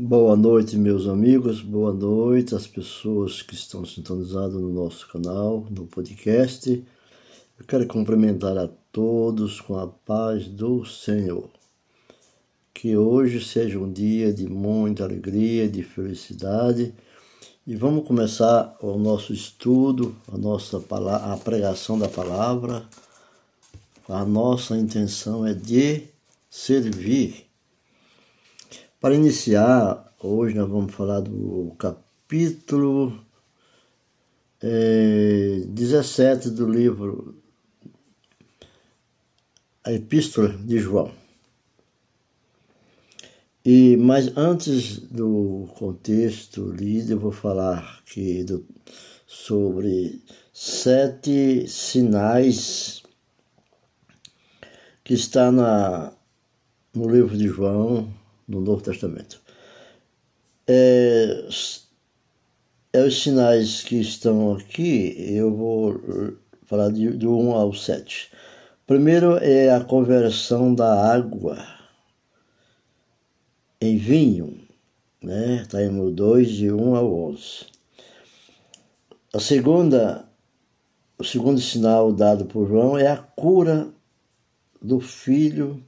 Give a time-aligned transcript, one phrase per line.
[0.00, 5.86] Boa noite, meus amigos, boa noite às pessoas que estão sintonizadas no nosso canal, no
[5.86, 6.70] podcast.
[7.58, 11.50] Eu quero cumprimentar a todos com a paz do Senhor.
[12.72, 16.94] Que hoje seja um dia de muita alegria, de felicidade.
[17.66, 22.84] E vamos começar o nosso estudo, a nossa a pregação da palavra.
[24.08, 26.04] A nossa intenção é de
[26.48, 27.47] servir
[29.00, 33.24] para iniciar, hoje nós vamos falar do capítulo
[34.60, 37.36] é, 17 do livro
[39.84, 41.12] A Epístola de João.
[43.64, 48.66] E, mas antes do contexto lido, eu vou falar aqui do,
[49.26, 50.20] sobre
[50.52, 53.02] sete sinais
[55.04, 56.12] que está na,
[56.92, 58.17] no livro de João,
[58.48, 59.40] no Novo Testamento.
[60.66, 61.48] É,
[62.92, 68.30] é os sinais que estão aqui, eu vou falar de, do 1 ao 7.
[68.86, 71.58] Primeiro é a conversão da água
[73.80, 74.58] em vinho,
[75.22, 75.62] né?
[75.62, 77.66] Está no 2, de 1 ao 11.
[79.32, 80.26] A segunda,
[81.18, 83.88] o segundo sinal dado por João é a cura
[84.80, 85.82] do filho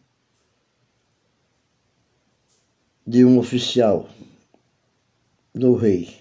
[3.11, 4.09] de um oficial
[5.53, 6.17] do rei.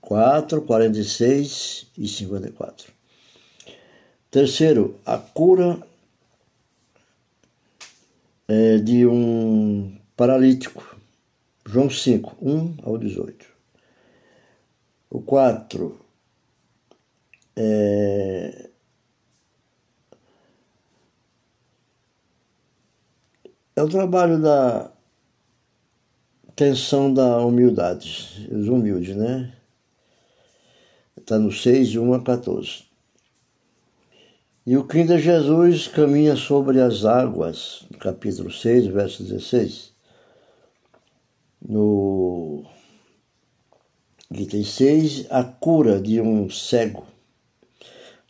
[0.00, 2.92] 4, 46 e 54.
[4.28, 5.80] Terceiro, a cura
[8.48, 10.96] é, de um paralítico.
[11.64, 13.46] João 5, 1 ao 18.
[15.08, 16.00] O 4
[17.54, 18.70] é,
[23.76, 24.91] é o trabalho da
[26.54, 29.52] tensão da humildade, os humildes, né?
[31.16, 32.84] Está no 6, de 1 a 14.
[34.64, 39.92] E o é Jesus caminha sobre as águas, capítulo 6, verso 16.
[41.68, 42.64] No
[44.30, 47.04] item 6, a cura de um cego,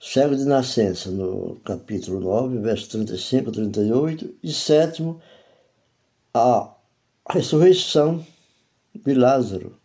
[0.01, 4.35] cego de nascença, no capítulo 9, verso 35 a 38.
[4.43, 5.21] E sétimo,
[6.33, 6.75] a
[7.25, 8.25] a ressurreição
[8.95, 9.79] de Lázaro,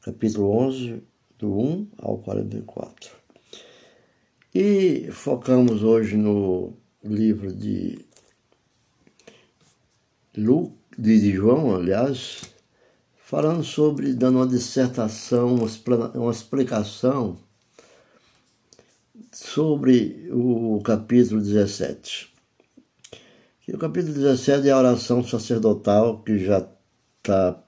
[0.00, 1.02] capítulo 11,
[1.38, 3.10] do 1 ao 44.
[4.54, 6.72] E focamos hoje no
[7.02, 8.04] livro de
[10.36, 12.42] Lu, de João, aliás,
[13.16, 15.56] falando sobre, dando uma dissertação,
[16.14, 17.38] uma explicação
[19.32, 22.37] sobre o capítulo 17.
[23.68, 26.66] E o capítulo 17 é a oração sacerdotal, que já
[27.18, 27.62] está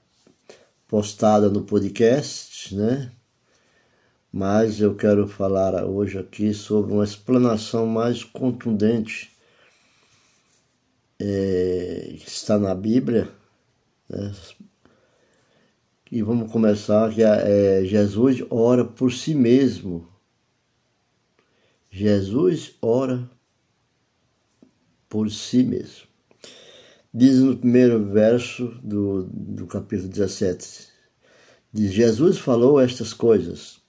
[0.87, 3.11] postada no podcast, né?
[4.33, 9.31] Mas eu quero falar hoje aqui sobre uma explanação mais contundente
[11.19, 13.29] é, que está na Bíblia.
[14.09, 14.33] Né?
[16.11, 20.07] E vamos começar que é, Jesus ora por si mesmo.
[21.91, 23.29] Jesus ora
[25.11, 26.07] por si mesmo.
[27.13, 30.87] Diz no primeiro verso do, do capítulo 17:
[31.73, 33.81] diz, Jesus falou estas coisas,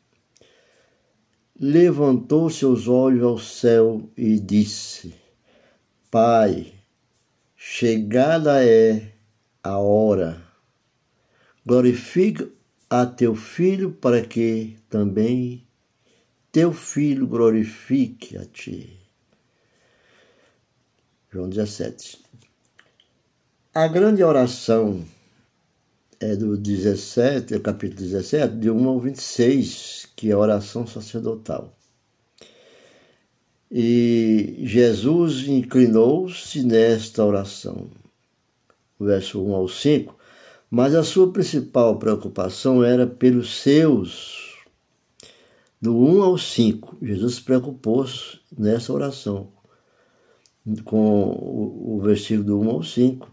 [1.59, 5.15] levantou seus olhos ao céu e disse:
[6.11, 6.73] Pai,
[7.55, 9.13] chegada é
[9.63, 10.43] a hora,
[11.65, 12.51] glorifica
[12.91, 15.69] a teu filho para que também
[16.51, 19.02] teu filho glorifique a ti.
[21.33, 22.19] João 17.
[23.75, 25.03] A grande oração
[26.21, 31.75] é do 17, capítulo 17, de 1 ao 26, que é a oração sacerdotal.
[33.71, 37.89] E Jesus inclinou-se nesta oração,
[39.01, 40.15] verso 1 ao 5,
[40.71, 44.59] mas a sua principal preocupação era pelos seus.
[45.81, 49.62] Do 1 ao 5, Jesus se preocupou-se nessa oração
[50.85, 53.33] com o, o versículo do 1 ao 5.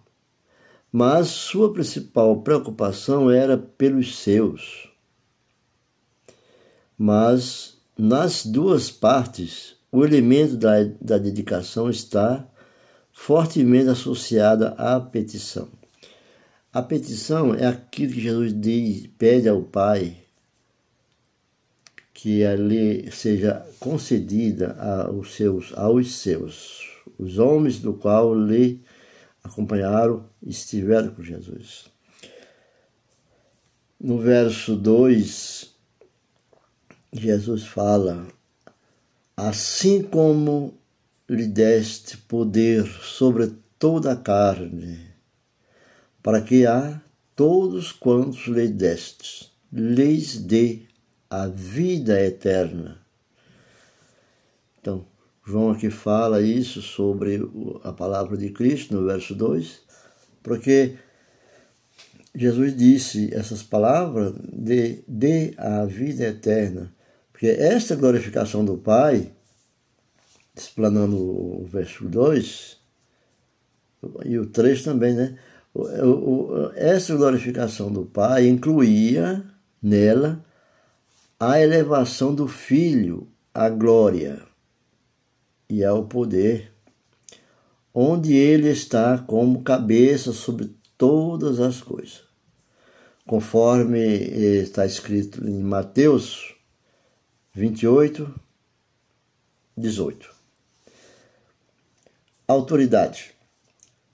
[0.91, 4.89] Mas sua principal preocupação era pelos seus.
[6.97, 12.47] Mas nas duas partes, o elemento da, da dedicação está
[13.11, 15.67] fortemente associada à petição.
[16.71, 20.17] A petição é aquilo que Jesus diz, pede ao Pai
[22.13, 28.81] que ali seja concedida aos seus, aos seus os homens do qual lhe
[29.43, 31.85] acompanharam estiveram com Jesus.
[33.99, 35.73] No verso 2,
[37.11, 38.27] Jesus fala:
[39.35, 40.77] Assim como
[41.27, 44.99] lhe deste poder sobre toda a carne,
[46.23, 47.01] para que a
[47.35, 50.83] todos quantos lhe destes, lhes dê
[51.29, 52.99] a vida eterna.
[54.79, 55.05] Então,
[55.49, 57.41] João aqui fala isso sobre
[57.83, 59.81] a palavra de Cristo no verso 2,
[60.43, 60.93] porque
[62.35, 66.93] Jesus disse essas palavras de, de a vida eterna.
[67.31, 69.31] Porque esta glorificação do Pai,
[70.55, 72.77] explanando o verso 2,
[74.25, 75.35] e o 3 também, né?
[76.75, 79.43] Essa glorificação do Pai incluía
[79.81, 80.45] nela
[81.39, 84.47] a elevação do Filho à glória
[85.69, 86.73] e ao poder,
[87.93, 92.21] onde ele está como cabeça sobre todas as coisas.
[93.25, 96.55] Conforme está escrito em Mateus
[97.53, 98.33] 28,
[99.77, 100.33] 18.
[102.47, 103.31] Autoridade.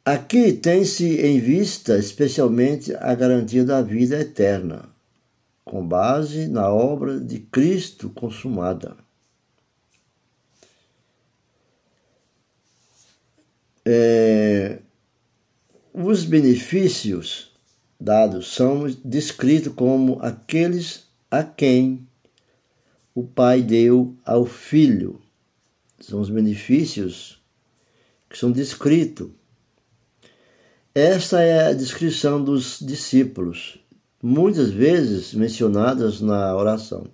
[0.03, 4.89] Aqui tem-se em vista especialmente a garantia da vida eterna,
[5.63, 9.04] com base na obra de Cristo consumada.
[13.85, 14.79] É,
[15.93, 17.51] os benefícios
[17.99, 22.07] dados são descritos como aqueles a quem
[23.13, 25.21] o Pai deu ao Filho.
[25.99, 27.41] São os benefícios
[28.29, 29.29] que são descritos
[30.97, 33.77] esta é a descrição dos discípulos,
[34.23, 37.05] muitas vezes mencionadas na oração,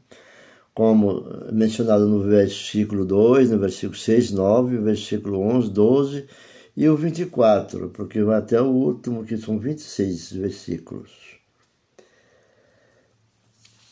[0.72, 6.26] como mencionado no versículo 2, no versículo 6, 9, versículo 11, 12
[6.82, 11.12] e o 24, porque vai até o último, que são 26 versículos.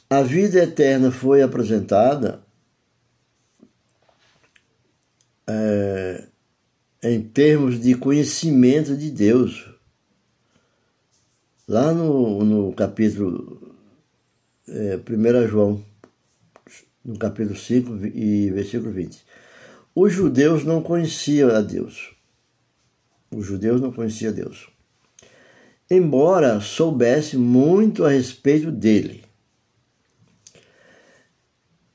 [0.09, 2.41] A vida eterna foi apresentada
[5.47, 6.27] é,
[7.03, 9.69] em termos de conhecimento de Deus
[11.69, 13.75] Lá no, no capítulo
[14.67, 15.85] é, 1 João,
[17.05, 19.23] no capítulo 5 e versículo 20.
[19.93, 22.18] Os judeus não conheciam a Deus.
[23.31, 24.69] Os judeus não conheciam Deus.
[25.89, 29.23] Embora soubesse muito a respeito dele.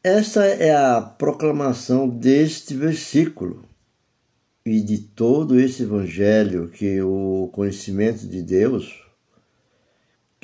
[0.02, 3.64] Esta é a proclamação deste versículo
[4.66, 9.02] e de todo esse evangelho que o conhecimento de Deus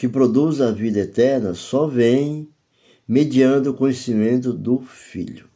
[0.01, 2.49] que produz a vida eterna só vem
[3.07, 5.47] mediante o conhecimento do Filho.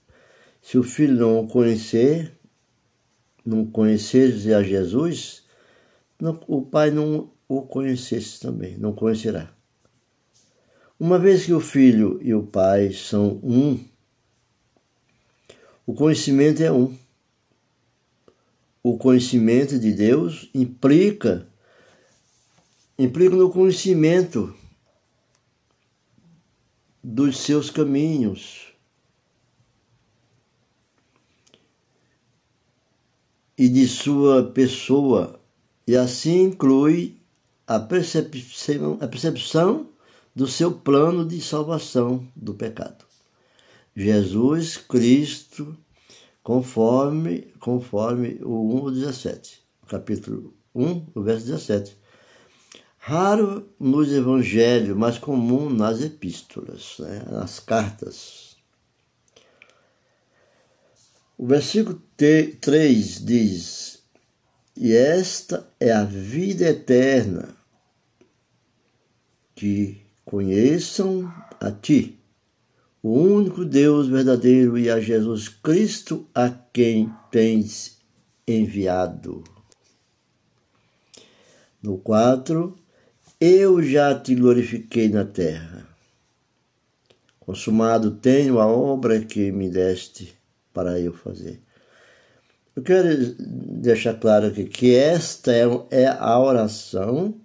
[0.60, 2.38] Se o Filho não o conhecer,
[3.44, 5.44] não conhecer a Jesus,
[6.20, 9.52] não, o Pai não o conhecesse também, não conhecerá.
[10.98, 13.84] Uma vez que o Filho e o Pai são um,
[15.86, 16.96] o conhecimento é um.
[18.82, 21.46] O conhecimento de Deus implica
[22.98, 24.54] implica no conhecimento
[27.02, 28.73] dos seus caminhos
[33.56, 35.40] e de sua pessoa,
[35.86, 37.16] e assim inclui
[37.66, 39.88] a percepção, a percepção
[40.34, 43.04] do seu plano de salvação do pecado.
[43.96, 45.76] Jesus Cristo,
[46.42, 51.96] conforme, conforme o 1,17, capítulo 1, o verso 17
[53.06, 57.22] Raro nos evangelhos, mas comum nas epístolas, né?
[57.30, 58.53] nas cartas.
[61.36, 64.04] O versículo 3 diz:
[64.76, 67.56] E esta é a vida eterna,
[69.56, 72.20] que conheçam a Ti,
[73.02, 77.98] o único Deus verdadeiro, e a Jesus Cristo, a quem tens
[78.46, 79.42] enviado.
[81.82, 82.76] No 4,
[83.40, 85.84] eu já te glorifiquei na terra.
[87.40, 90.43] Consumado tenho a obra que me deste
[90.74, 91.62] para eu fazer.
[92.76, 97.40] Eu quero deixar claro aqui que esta é, é a oração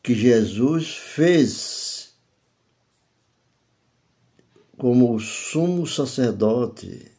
[0.00, 2.14] que Jesus fez
[4.78, 7.10] como sumo sacerdote.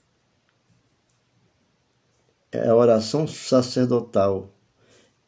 [2.51, 4.55] É a oração sacerdotal.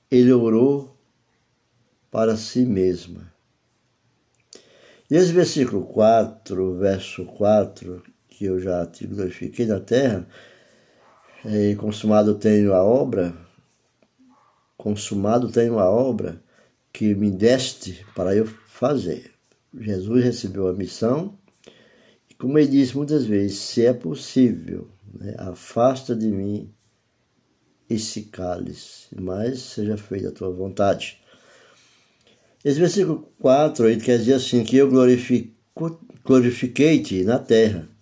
[0.09, 0.97] Ele orou
[2.09, 3.33] para si mesma.
[5.09, 8.03] E esse versículo 4, verso 4,
[8.37, 10.27] que eu já glorifiquei na terra,
[11.43, 13.35] e consumado tenho a obra,
[14.77, 16.39] consumado tenho a obra,
[16.93, 19.31] que me deste para eu fazer.
[19.73, 21.35] Jesus recebeu a missão
[22.29, 26.71] e, como ele disse muitas vezes, se é possível, né, afasta de mim
[27.89, 31.19] esse cálice, mas seja feita a tua vontade.
[32.63, 34.87] Esse versículo 4 ele quer dizer assim, que eu
[36.23, 37.96] glorifiquei-te na terra.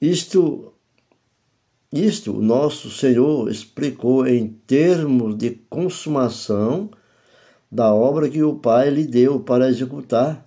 [0.00, 0.74] Isto,
[1.92, 6.90] isto nosso Senhor explicou em termos de consumação
[7.70, 10.46] da obra que o Pai lhe deu para executar,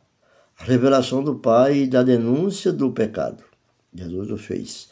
[0.57, 3.43] a revelação do Pai e da denúncia do pecado.
[3.93, 4.89] Jesus o fez.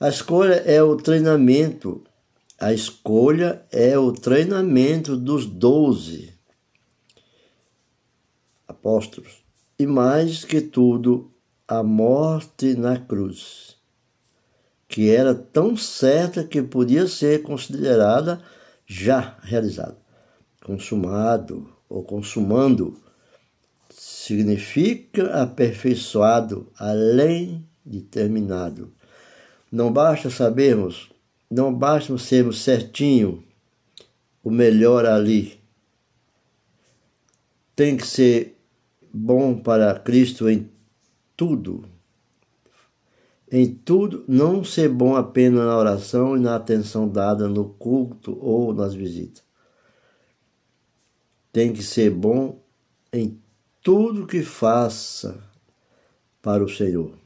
[0.00, 2.02] A escolha é o treinamento,
[2.58, 6.34] a escolha é o treinamento dos doze
[8.66, 9.44] apóstolos,
[9.78, 11.30] e mais que tudo,
[11.66, 13.73] a morte na cruz,
[14.94, 18.40] que era tão certa que podia ser considerada
[18.86, 19.98] já realizada.
[20.64, 22.96] Consumado ou consumando
[23.90, 28.94] significa aperfeiçoado, além de terminado.
[29.68, 31.10] Não basta sabermos,
[31.50, 33.42] não basta sermos certinho,
[34.44, 35.58] o melhor ali.
[37.74, 38.56] Tem que ser
[39.12, 40.70] bom para Cristo em
[41.36, 41.93] tudo.
[43.56, 48.74] Em tudo, não ser bom apenas na oração e na atenção dada no culto ou
[48.74, 49.44] nas visitas.
[51.52, 52.60] Tem que ser bom
[53.12, 53.40] em
[53.80, 55.40] tudo que faça
[56.42, 57.16] para o Senhor.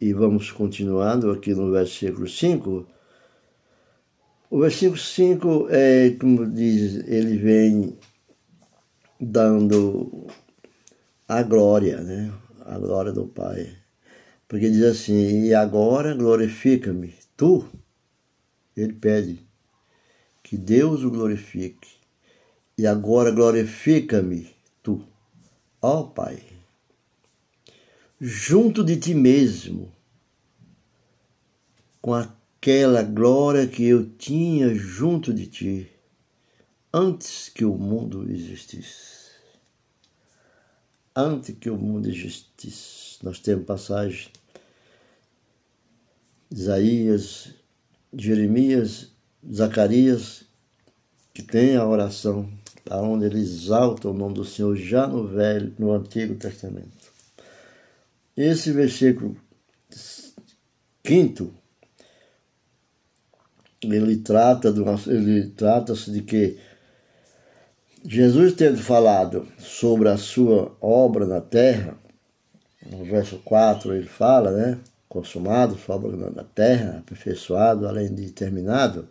[0.00, 2.86] E vamos continuando aqui no versículo 5.
[4.48, 7.98] O versículo 5 é, como diz, ele vem
[9.20, 10.28] dando
[11.28, 12.32] a glória, né?
[12.64, 13.81] A glória do Pai.
[14.52, 17.66] Porque diz assim: E agora glorifica-me, tu.
[18.76, 19.40] Ele pede
[20.42, 21.88] que Deus o glorifique.
[22.76, 25.02] E agora glorifica-me, tu,
[25.80, 26.42] ó Pai,
[28.20, 29.90] junto de ti mesmo,
[32.02, 35.90] com aquela glória que eu tinha junto de ti,
[36.92, 39.12] antes que o mundo existisse
[41.14, 43.18] antes que o mundo existisse.
[43.22, 44.30] Nós temos passagem
[46.52, 47.54] Isaías,
[48.12, 49.08] Jeremias,
[49.50, 50.44] Zacarias,
[51.32, 52.48] que tem a oração,
[52.90, 57.10] onde ele exalta o nome do Senhor já no Velho, no Antigo Testamento.
[58.36, 59.36] Esse versículo
[61.02, 61.52] quinto,
[63.82, 66.58] ele trata do, ele trata-se de que
[68.04, 71.96] Jesus tendo falado sobre a sua obra na terra,
[72.90, 74.80] no verso 4 ele fala, né?
[75.12, 79.06] Consumado, sua obra na terra, aperfeiçoado, além de terminado.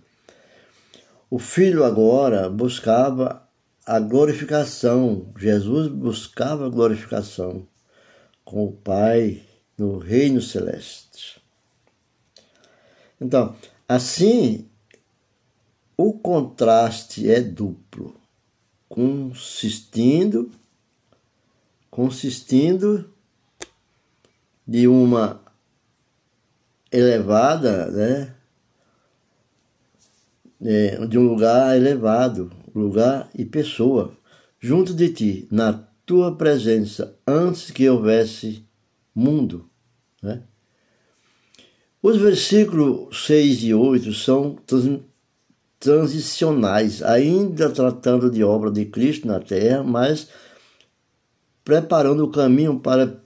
[1.30, 3.48] O filho agora buscava
[3.86, 5.32] a glorificação.
[5.38, 7.68] Jesus buscava a glorificação
[8.44, 9.44] com o Pai
[9.78, 11.40] no reino celeste.
[13.22, 13.56] Então,
[13.88, 14.68] assim,
[15.96, 18.20] o contraste é duplo
[18.90, 20.50] consistindo
[21.92, 23.08] consistindo
[24.66, 25.51] de uma
[26.92, 28.36] elevada, né?
[30.64, 34.16] É, de um lugar elevado, lugar e pessoa,
[34.60, 35.74] junto de ti, na
[36.06, 38.64] tua presença, antes que houvesse
[39.16, 39.68] mundo.
[40.22, 40.44] Né?
[42.02, 44.58] Os versículos 6 e 8 são
[45.80, 50.28] transicionais, ainda tratando de obra de Cristo na terra, mas
[51.64, 53.20] preparando o caminho para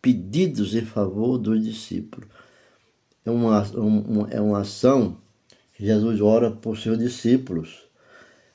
[0.00, 2.28] pedidos em favor dos discípulos.
[3.24, 5.18] É uma, uma, é uma ação
[5.74, 7.82] que Jesus ora por seus discípulos.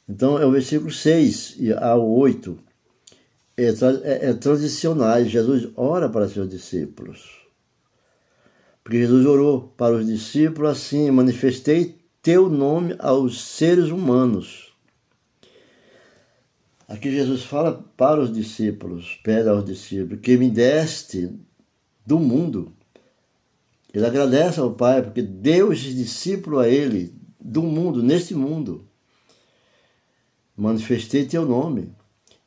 [0.07, 2.57] Então, é o versículo 6 ao 8.
[3.57, 5.29] É, é, é transicionais.
[5.29, 7.45] Jesus ora para seus discípulos.
[8.83, 14.65] Porque Jesus orou para os discípulos assim: manifestei teu nome aos seres humanos.
[16.87, 21.33] Aqui Jesus fala para os discípulos, pede aos discípulos, que me deste
[22.05, 22.74] do mundo.
[23.95, 28.85] Ele agradece ao Pai porque deu esse discípulo a ele do mundo, neste mundo.
[30.53, 31.95] Manifestei teu nome.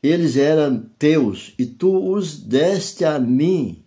[0.03, 3.83] Eles eram teus e tu os deste a mim.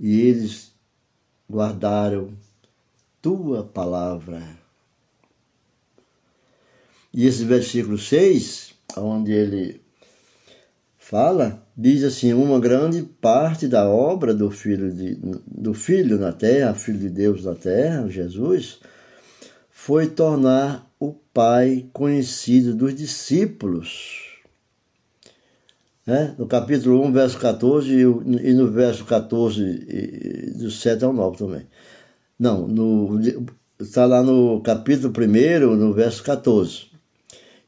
[0.00, 0.72] E eles
[1.48, 2.36] guardaram
[3.22, 4.58] tua palavra.
[7.14, 9.80] E esse versículo 6, onde ele
[10.98, 16.74] fala, diz assim: uma grande parte da obra do filho, de, do filho na terra,
[16.74, 18.80] filho de Deus na terra, Jesus,
[19.70, 24.24] foi tornar o Pai conhecido dos discípulos.
[26.06, 26.34] Né?
[26.38, 31.66] No capítulo 1, verso 14, e no verso 14, do 7 ao 9 também.
[32.38, 32.68] Não,
[33.78, 36.95] está lá no capítulo 1, no verso 14.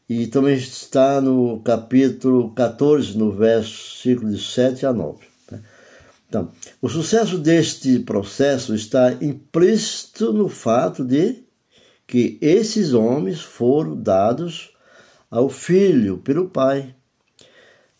[0.09, 5.27] E também está no capítulo 14, no versículo de 7 a 9.
[5.51, 5.63] Né?
[6.29, 6.51] Então,
[6.81, 11.45] o sucesso deste processo está implícito no fato de
[12.07, 14.75] que esses homens foram dados
[15.31, 16.95] ao Filho pelo Pai.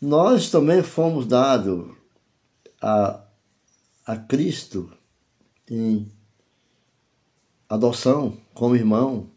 [0.01, 1.91] Nós também fomos dados
[2.81, 3.23] a,
[4.05, 4.91] a Cristo
[5.69, 6.11] em
[7.69, 9.29] adoção como irmão.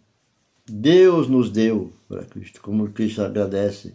[0.75, 3.95] Deus nos deu para Cristo, como Cristo agradece.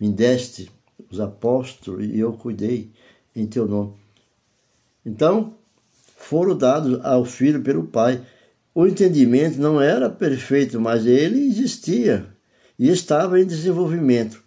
[0.00, 0.70] Me deste
[1.10, 2.90] os apóstolos e eu cuidei
[3.34, 3.94] em teu nome.
[5.06, 5.54] Então,
[6.16, 8.20] foram dados ao Filho pelo Pai
[8.74, 12.28] o entendimento não era perfeito, mas ele existia
[12.78, 14.40] e estava em desenvolvimento.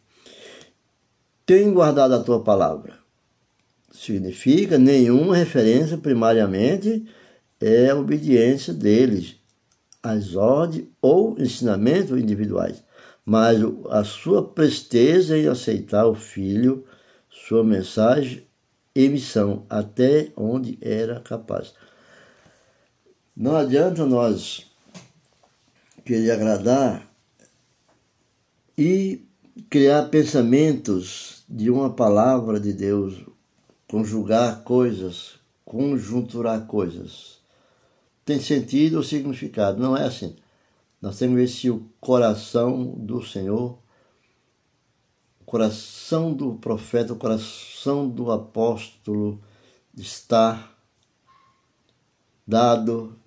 [1.46, 2.94] Tenho guardado a tua palavra.
[3.92, 7.06] Significa nenhuma referência primariamente
[7.60, 9.36] é a obediência deles
[10.02, 12.84] às ordens ou ensinamentos individuais,
[13.26, 16.86] mas a sua presteza em aceitar o filho,
[17.30, 18.46] sua mensagem
[18.96, 21.74] e missão até onde era capaz.
[23.36, 24.66] Não adianta nós
[26.04, 27.08] querer agradar
[28.78, 29.26] e
[29.70, 33.24] criar pensamentos de uma palavra de Deus,
[33.88, 37.41] conjugar coisas, conjunturar coisas.
[38.32, 40.38] Tem sentido ou significado, não é assim.
[41.02, 43.78] Nós temos que ver se o coração do Senhor,
[45.42, 49.44] o coração do profeta, o coração do apóstolo
[49.98, 50.72] está
[52.48, 53.20] dado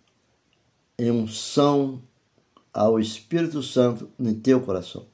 [0.99, 2.03] em unção
[2.73, 5.05] ao Espírito Santo em teu coração.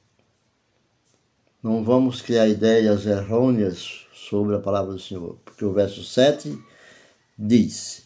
[1.61, 6.57] Não vamos criar ideias errôneas sobre a palavra do Senhor, porque o verso 7
[7.37, 8.00] diz: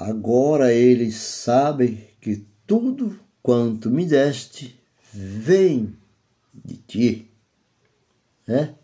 [0.00, 4.74] Agora eles sabem que tudo quanto me deste
[5.12, 5.94] vem
[6.54, 7.30] de ti.
[8.46, 8.74] Né?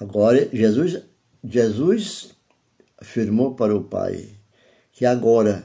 [0.00, 1.02] Agora Jesus
[1.44, 2.34] Jesus
[2.96, 4.30] afirmou para o Pai
[4.90, 5.62] que agora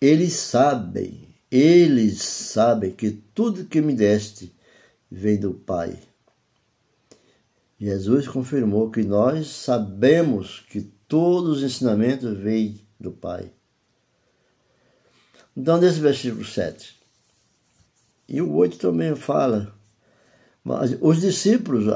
[0.00, 4.54] eles sabem, eles sabem que tudo que me deste
[5.10, 5.98] vem do Pai.
[7.80, 13.50] Jesus confirmou que nós sabemos que todos os ensinamentos vêm do Pai.
[15.56, 17.00] Então, nesse versículo 7.
[18.28, 19.74] E o 8 também fala.
[20.62, 21.86] Mas os discípulos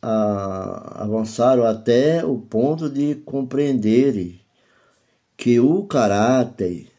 [0.00, 4.40] avançaram até o ponto de compreenderem
[5.36, 6.90] que o caráter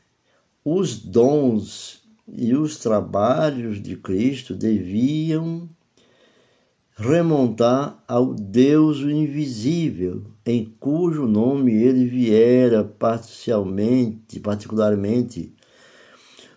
[0.63, 5.67] os dons e os trabalhos de Cristo deviam
[6.95, 15.53] remontar ao Deus invisível, em cujo nome ele viera parcialmente, particularmente.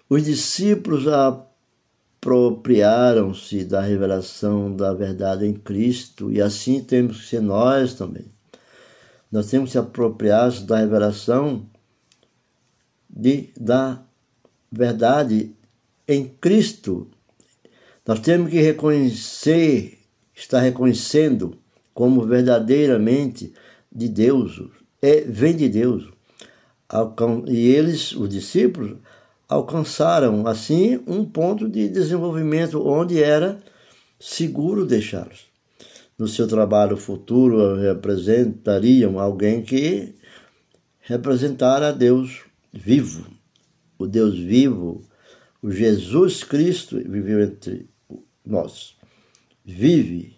[0.08, 7.94] Os discípulos apropriaram-se da revelação da verdade em Cristo e assim temos que ser nós
[7.94, 8.32] também.
[9.30, 11.66] Nós temos que apropriar da revelação
[13.10, 14.02] de, da
[14.70, 15.54] verdade
[16.06, 17.10] em Cristo.
[18.06, 19.98] Nós temos que reconhecer,
[20.34, 21.58] estar reconhecendo
[21.92, 23.52] como verdadeiramente
[23.94, 24.60] de Deus,
[25.00, 26.08] é, vem de Deus.
[27.48, 28.96] E eles, os discípulos,
[29.48, 33.62] alcançaram assim um ponto de desenvolvimento onde era
[34.18, 35.46] seguro deixá-los.
[36.18, 40.14] No seu trabalho futuro, representariam alguém que
[41.00, 43.26] representara a Deus vivo,
[43.98, 45.02] o Deus vivo,
[45.62, 47.88] o Jesus Cristo viveu entre
[48.44, 48.96] nós.
[49.64, 50.36] Vive,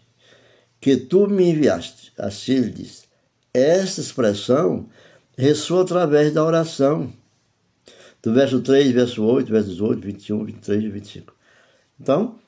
[0.81, 2.13] que tu me enviaste.
[2.17, 3.06] Assim ele diz.
[3.57, 4.87] Esta expressão
[5.35, 7.11] ressoa através da oração.
[8.23, 11.35] Do verso 3, verso 8, verso 18, 21, 23 e 25.
[11.99, 12.39] Então,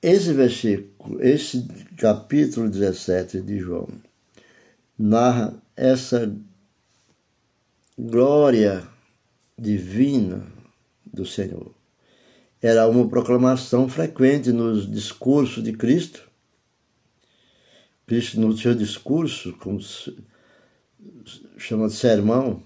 [0.00, 3.88] esse versículo, esse capítulo 17 de João,
[4.98, 6.34] narra essa
[7.98, 8.88] glória
[9.58, 10.46] divina
[11.04, 11.74] do Senhor.
[12.62, 16.26] Era uma proclamação frequente nos discursos de Cristo.
[18.06, 20.16] Cristo, no seu discurso, como se
[21.56, 22.62] chama de sermão,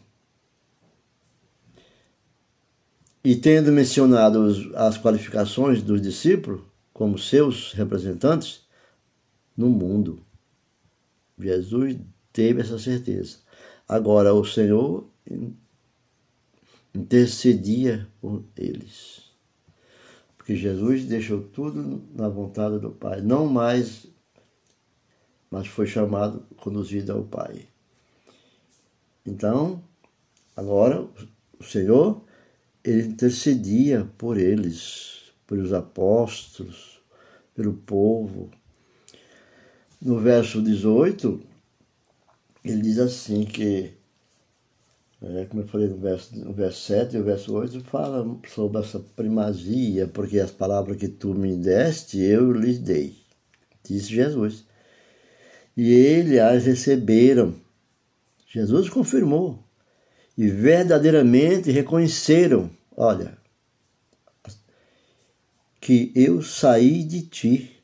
[3.23, 8.67] e tendo mencionado as qualificações dos discípulos como seus representantes
[9.57, 10.21] no mundo.
[11.39, 11.99] Jesus
[12.33, 13.39] teve essa certeza.
[13.87, 15.09] Agora, o Senhor
[16.95, 19.23] intercedia por eles.
[20.37, 24.07] Porque Jesus deixou tudo na vontade do Pai, não mais,
[25.51, 27.67] mas foi chamado, conduzido ao Pai.
[29.25, 29.83] Então,
[30.57, 31.07] agora
[31.59, 32.23] o Senhor,
[32.85, 37.01] ele intercedia por eles, pelos apóstolos,
[37.55, 38.51] pelo povo.
[40.01, 41.41] No verso 18,
[42.65, 43.99] ele diz assim que
[45.21, 48.81] é, como eu falei no verso, no verso 7 e o verso 8, fala sobre
[48.81, 53.17] essa primazia, porque as palavras que tu me deste, eu lhes dei,
[53.83, 54.68] disse Jesus.
[55.79, 57.55] E ele as receberam.
[58.49, 59.63] Jesus confirmou.
[60.37, 63.39] E verdadeiramente reconheceram, olha,
[65.81, 67.81] que eu saí de ti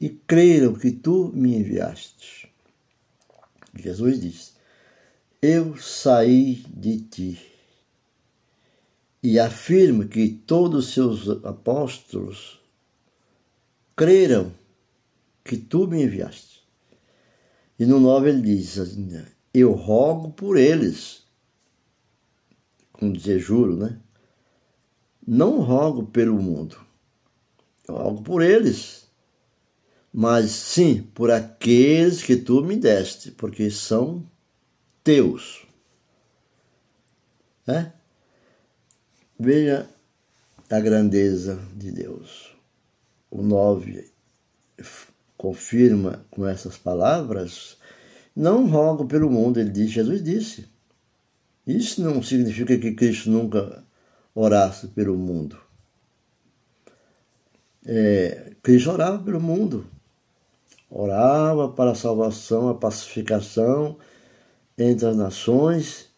[0.00, 2.52] e creram que tu me enviaste.
[3.76, 4.52] Jesus disse:
[5.40, 7.40] eu saí de ti.
[9.22, 12.60] E afirmo que todos os seus apóstolos
[13.94, 14.52] creram
[15.48, 16.62] que tu me enviaste.
[17.78, 19.08] E no 9 ele diz assim,
[19.54, 21.22] eu rogo por eles,
[22.92, 23.98] como dizer juro, né?
[25.26, 26.78] Não rogo pelo mundo,
[27.86, 29.08] eu rogo por eles,
[30.12, 34.28] mas sim por aqueles que tu me deste, porque são
[35.02, 35.66] teus.
[37.66, 37.92] Né?
[39.38, 39.88] Veja
[40.68, 42.54] a grandeza de Deus.
[43.30, 44.10] O 9
[45.38, 47.78] confirma com essas palavras:
[48.36, 50.68] Não rogo pelo mundo, ele disse, Jesus disse.
[51.66, 53.84] Isso não significa que Cristo nunca
[54.34, 55.58] orasse pelo mundo.
[57.86, 59.86] É, Cristo orava pelo mundo,
[60.90, 63.96] orava para a salvação, a pacificação
[64.76, 66.08] entre as nações.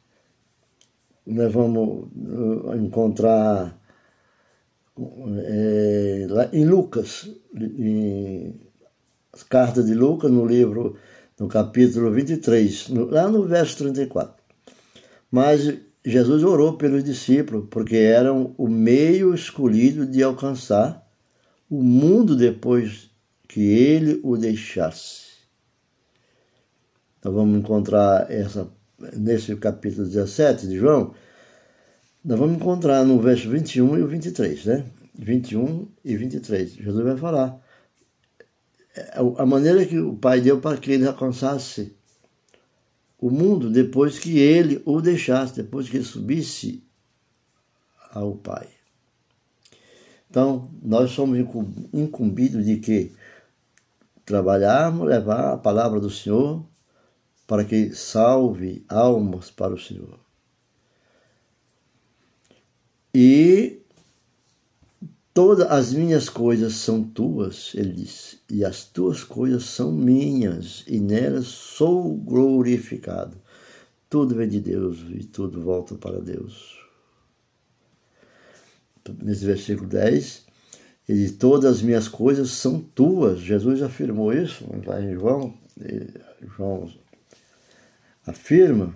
[1.27, 3.79] Nós vamos uh, encontrar
[4.97, 8.70] é, em Lucas, em
[9.33, 10.97] as cartas de Lucas, no livro,
[11.39, 14.35] no capítulo 23, no, lá no verso 34.
[15.31, 21.07] Mas Jesus orou pelos discípulos, porque eram o meio escolhido de alcançar
[21.69, 23.11] o mundo depois
[23.49, 25.31] que ele o deixasse.
[27.23, 28.69] Nós vamos encontrar essa
[29.17, 31.15] nesse capítulo 17 de João,
[32.23, 34.85] nós vamos encontrar no verso 21 e o 23, né?
[35.19, 36.75] 21 e 23.
[36.75, 37.59] Jesus vai falar
[39.37, 41.97] a maneira que o Pai deu para que ele alcançasse
[43.19, 46.83] o mundo depois que ele o deixasse, depois que ele subisse
[48.13, 48.69] ao Pai.
[50.29, 51.39] Então, nós somos
[51.93, 53.13] incumbidos de que
[54.25, 56.65] trabalharmos, levar a palavra do Senhor
[57.47, 60.21] para que salve almas para o Senhor.
[63.13, 63.80] E
[65.41, 71.01] todas as minhas coisas são tuas, ele disse, e as tuas coisas são minhas, e
[71.01, 73.39] nelas sou glorificado.
[74.11, 76.79] Tudo vem de Deus e tudo volta para Deus.
[79.23, 80.45] Nesse versículo 10,
[81.09, 83.41] ele diz: Todas as minhas coisas são tuas.
[83.41, 85.55] Jesus afirmou isso lá em João,
[86.55, 86.93] João
[88.27, 88.95] afirma,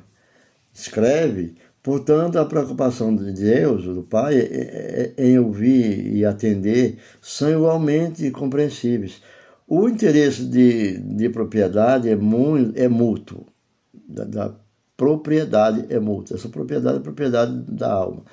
[0.74, 6.98] escreve, portanto, a preocupação de Deus, do Pai, é, é, é em ouvir e atender
[7.20, 9.22] são igualmente compreensíveis.
[9.68, 13.46] O interesse de, de propriedade é, muito, é mútuo,
[13.92, 14.54] da, da
[14.96, 16.36] propriedade é mútuo.
[16.36, 18.24] Essa propriedade é propriedade da alma.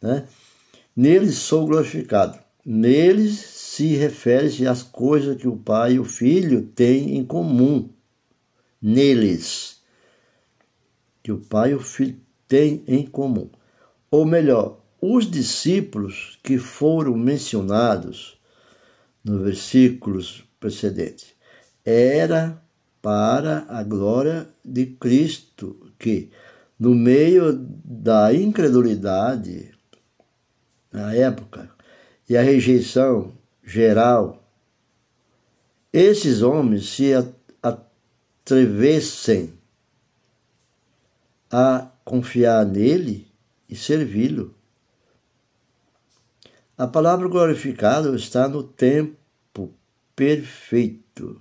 [0.00, 0.24] Né?
[0.94, 2.38] Neles sou glorificado.
[2.64, 7.88] Neles se refere-se às coisas que o Pai e o Filho têm em comum.
[8.80, 9.78] Neles
[11.28, 12.18] que o pai e o filho
[12.48, 13.48] têm em comum.
[14.10, 18.38] Ou melhor, os discípulos que foram mencionados
[19.22, 21.34] nos versículos precedentes
[21.84, 22.60] era
[23.00, 26.30] para a glória de Cristo que
[26.78, 27.52] no meio
[27.84, 29.70] da incredulidade
[30.92, 31.70] na época
[32.28, 33.32] e a rejeição
[33.64, 34.42] geral
[35.92, 37.12] esses homens se
[37.62, 39.54] atrevessem
[41.50, 43.30] a confiar nele
[43.68, 44.54] e servi-lo.
[46.74, 49.74] A palavra glorificado está no tempo
[50.16, 51.38] perfeito,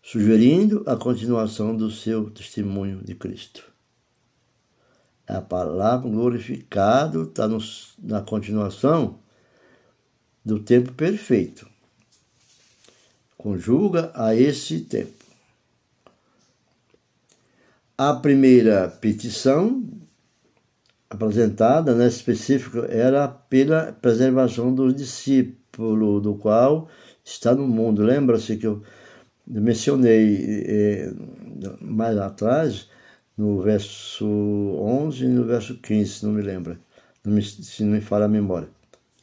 [0.00, 3.64] sugerindo a continuação do seu testemunho de Cristo.
[5.26, 7.58] A palavra glorificado está no,
[7.98, 9.18] na continuação
[10.44, 11.68] do tempo perfeito.
[13.36, 15.21] Conjuga a esse tempo.
[18.04, 19.88] A primeira petição
[21.08, 26.88] apresentada, né, específica, era pela preservação dos discípulos, do qual
[27.24, 28.02] está no mundo.
[28.02, 28.82] Lembra-se que eu
[29.46, 31.12] mencionei eh,
[31.80, 32.88] mais atrás,
[33.38, 36.80] no verso 11 e no verso 15, se não me lembra,
[37.40, 38.68] se não me falha a memória.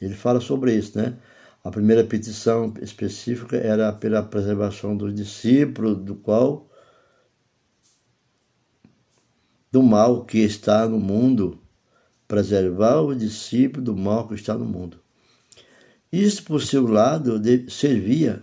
[0.00, 1.18] Ele fala sobre isso, né?
[1.62, 6.69] A primeira petição específica era pela preservação dos discípulos, do qual
[9.70, 11.60] do mal que está no mundo,
[12.26, 15.00] preservar o discípulo do mal que está no mundo.
[16.12, 18.42] Isso, por seu lado, servia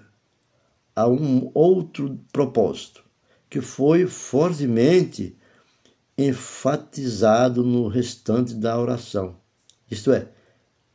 [0.96, 3.04] a um outro propósito,
[3.50, 5.38] que foi fortemente
[6.18, 9.36] enfatizado no restante da oração.
[9.92, 10.30] Isto é,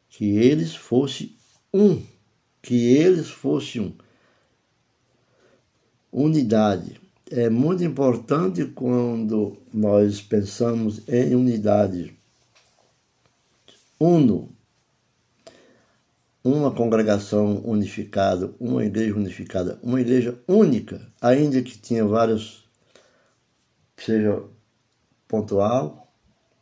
[0.09, 1.37] que eles fossem
[1.73, 2.03] um,
[2.61, 3.95] que eles fossem um.
[6.11, 7.02] Unidade.
[7.35, 12.15] É muito importante quando nós pensamos em unidade.
[13.99, 14.55] Uno,
[16.45, 22.69] uma congregação unificada, uma igreja unificada, uma igreja única, ainda que tinha vários,
[23.97, 24.43] seja
[25.27, 26.13] pontual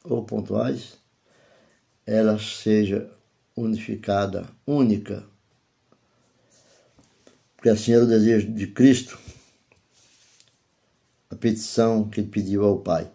[0.05, 0.99] ou pontuais,
[2.07, 3.11] ela seja
[3.57, 5.25] unificada, única.
[7.57, 9.19] Porque assim era o desejo de Cristo,
[11.31, 13.11] a petição que ele pediu ao Pai.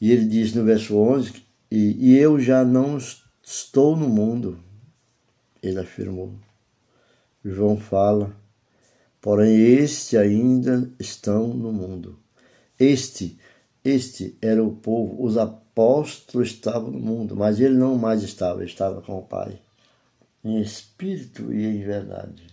[0.00, 2.98] E ele diz no verso 11: E, e eu já não
[3.42, 4.58] estou no mundo,
[5.62, 6.32] ele afirmou.
[7.44, 8.34] João fala,
[9.20, 12.18] porém este ainda estão no mundo.
[12.78, 13.38] Este,
[13.84, 19.02] este era o povo, os apóstolos estavam no mundo, mas ele não mais estava, estava
[19.02, 19.60] com o Pai,
[20.44, 22.46] em espírito e em verdade.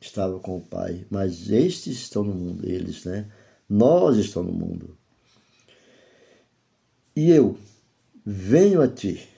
[0.00, 3.30] Estava com o Pai, mas estes estão no mundo, eles, né?
[3.72, 4.96] Nós estamos no mundo.
[7.16, 7.58] E eu
[8.24, 9.28] venho a ti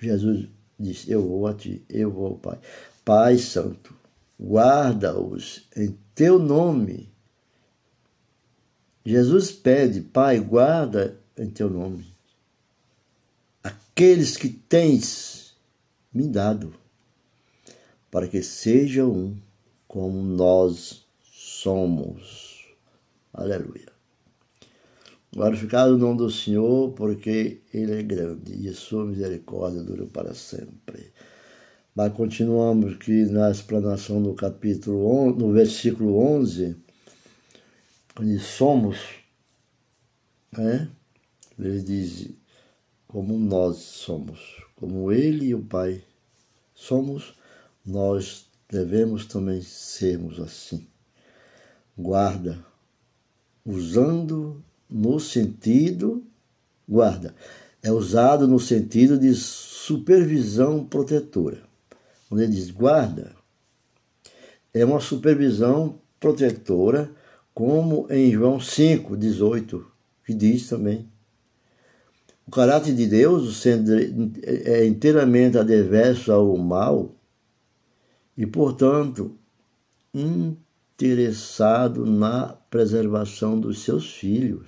[0.00, 2.58] Jesus disse: Eu vou a ti, eu vou ao Pai.
[3.04, 3.94] Pai Santo,
[4.40, 7.10] guarda-os em teu nome.
[9.04, 12.06] Jesus pede, Pai, guarda em teu nome
[13.62, 15.56] aqueles que tens
[16.12, 16.74] me dado,
[18.10, 19.36] para que sejam um
[19.86, 21.06] como nós
[21.62, 22.64] somos.
[23.32, 23.88] Aleluia.
[25.34, 31.12] Glorificado o nome do Senhor, porque Ele é grande e sua misericórdia dura para sempre.
[31.94, 36.76] Mas continuamos aqui na explanação do capítulo 11, no versículo 11,
[38.20, 38.98] onde somos,
[40.56, 40.88] né?
[41.58, 42.30] ele diz,
[43.08, 46.04] como nós somos, como Ele e o Pai
[46.72, 47.34] somos,
[47.84, 50.86] nós devemos também sermos assim.
[51.98, 52.64] Guarda,
[53.66, 56.22] usando no sentido,
[56.88, 57.34] guarda,
[57.82, 61.62] é usado no sentido de supervisão protetora.
[62.28, 63.34] Quando ele diz guarda,
[64.72, 67.10] é uma supervisão protetora,
[67.52, 69.84] como em João 5, 18,
[70.24, 71.08] que diz também.
[72.46, 73.92] O caráter de Deus, sendo
[74.44, 77.14] é inteiramente adverso ao mal,
[78.36, 79.36] e, portanto,
[80.98, 84.66] interessado na preservação dos seus filhos.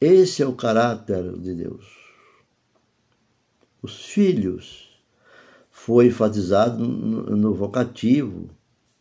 [0.00, 1.84] Esse é o caráter de Deus.
[3.82, 4.88] Os filhos
[5.68, 8.50] foi enfatizado no vocativo,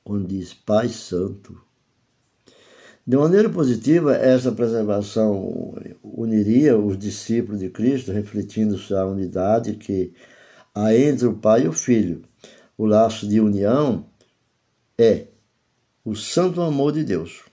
[0.04, 1.62] quando diz Pai Santo.
[3.06, 10.12] De maneira positiva, essa preservação uniria os discípulos de Cristo, refletindo a unidade que
[10.74, 12.24] há entre o Pai e o Filho.
[12.76, 14.06] O laço de união
[14.98, 15.29] é
[16.04, 17.44] o santo amor de Deus.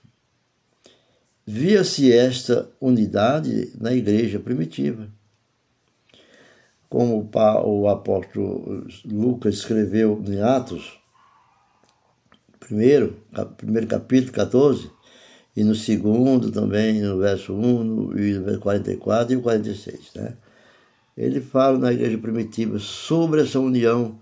[1.45, 5.07] Via-se esta unidade na igreja primitiva.
[6.89, 7.29] Como
[7.65, 10.99] o apóstolo Lucas escreveu em Atos,
[12.59, 13.17] primeiro,
[13.57, 14.89] primeiro capítulo 14,
[15.55, 20.11] e no segundo também, no verso 1 e no verso 44 e o 46.
[20.15, 20.37] Né?
[21.17, 24.19] Ele fala na igreja primitiva sobre essa união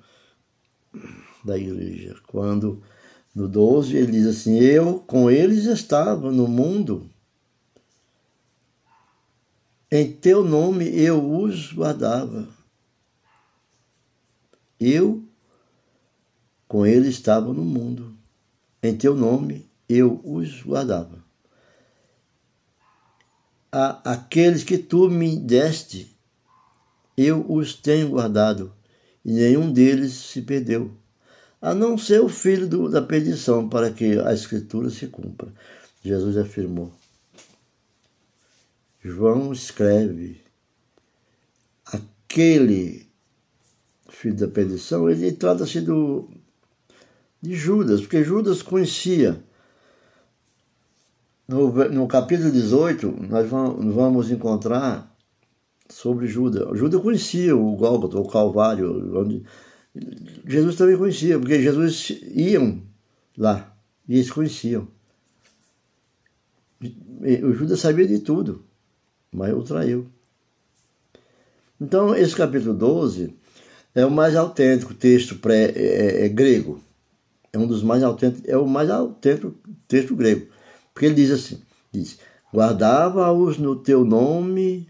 [1.43, 2.81] da igreja, quando
[3.36, 7.10] no 12 ele diz assim: Eu com eles estava no mundo
[9.98, 12.48] em teu nome eu os guardava.
[14.78, 15.24] Eu
[16.67, 18.13] com ele estava no mundo.
[18.84, 21.24] Em teu nome eu os guardava.
[23.71, 26.13] A aqueles que tu me deste,
[27.15, 28.74] eu os tenho guardado,
[29.24, 30.93] e nenhum deles se perdeu,
[31.65, 35.51] a não ser o filho do, da perdição, para que a escritura se cumpra.
[36.04, 36.93] Jesus afirmou.
[39.04, 40.41] João escreve
[41.84, 43.08] aquele
[44.10, 46.30] filho da perdição, ele trata-se do
[47.41, 49.43] de Judas, porque Judas conhecia.
[51.47, 55.15] No, no capítulo 18, nós vamos encontrar
[55.89, 56.78] sobre Judas.
[56.78, 59.43] Judas conhecia o Gólgota, o Calvário, onde
[60.45, 62.81] Jesus também conhecia, porque Jesus iam
[63.38, 63.75] lá
[64.08, 64.88] e eles conheciam.
[66.81, 68.63] O Judas sabia de tudo,
[69.31, 70.08] mas o traiu.
[71.79, 73.34] Então, esse capítulo 12
[73.93, 76.81] é o mais autêntico texto pré, é, é, é grego.
[77.51, 79.55] É um dos mais autênticos, é o mais autêntico
[79.88, 80.47] texto grego.
[80.93, 82.19] Porque ele diz assim, diz,
[82.53, 84.88] guardava-os no teu nome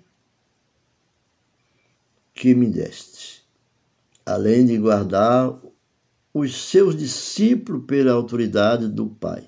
[2.34, 3.35] que me deste,
[4.26, 5.56] além de guardar
[6.34, 9.44] os seus discípulos pela autoridade do Pai.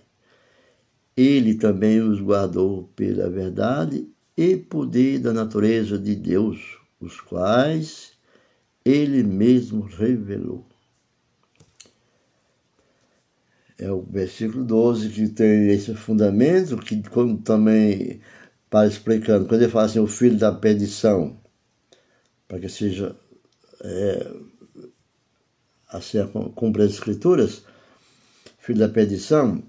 [1.15, 8.11] Ele também os guardou pela verdade e poder da natureza de Deus, os quais
[8.85, 10.65] ele mesmo revelou.
[13.79, 17.01] É o versículo 12 que tem esse fundamento, que
[17.43, 18.21] também
[18.69, 21.39] para explicando, quando ele fala assim, o filho da perdição,
[22.47, 23.15] para que seja
[23.81, 24.33] é,
[25.89, 27.63] assim cumprir as escrituras,
[28.59, 29.63] filho da perdição,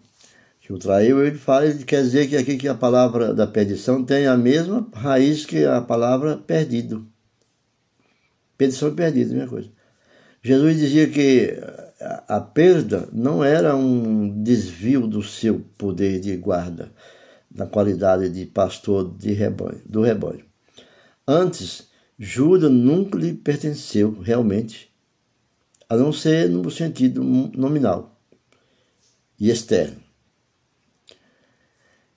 [0.61, 4.05] que o traiu, ele fala, ele quer dizer que aqui que a palavra da perdição
[4.05, 7.07] tem a mesma raiz que a palavra perdido.
[8.57, 9.71] Perdição e perdido, mesma coisa.
[10.43, 11.59] Jesus dizia que
[12.29, 16.93] a perda não era um desvio do seu poder de guarda,
[17.51, 20.45] na qualidade de pastor de rebanho, do rebanho.
[21.27, 24.88] Antes, Judas nunca lhe pertenceu realmente,
[25.89, 28.21] a não ser no sentido nominal
[29.41, 30.03] e externo.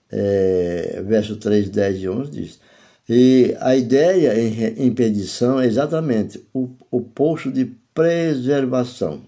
[0.10, 2.60] É, verso 3, 10 e 11 diz:
[3.07, 9.23] E a ideia em, em perdição é exatamente o oposto de preservação,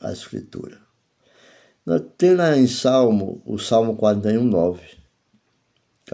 [0.00, 0.80] a Escritura.
[2.16, 4.80] Tem lá em Salmo, o Salmo 41, 9,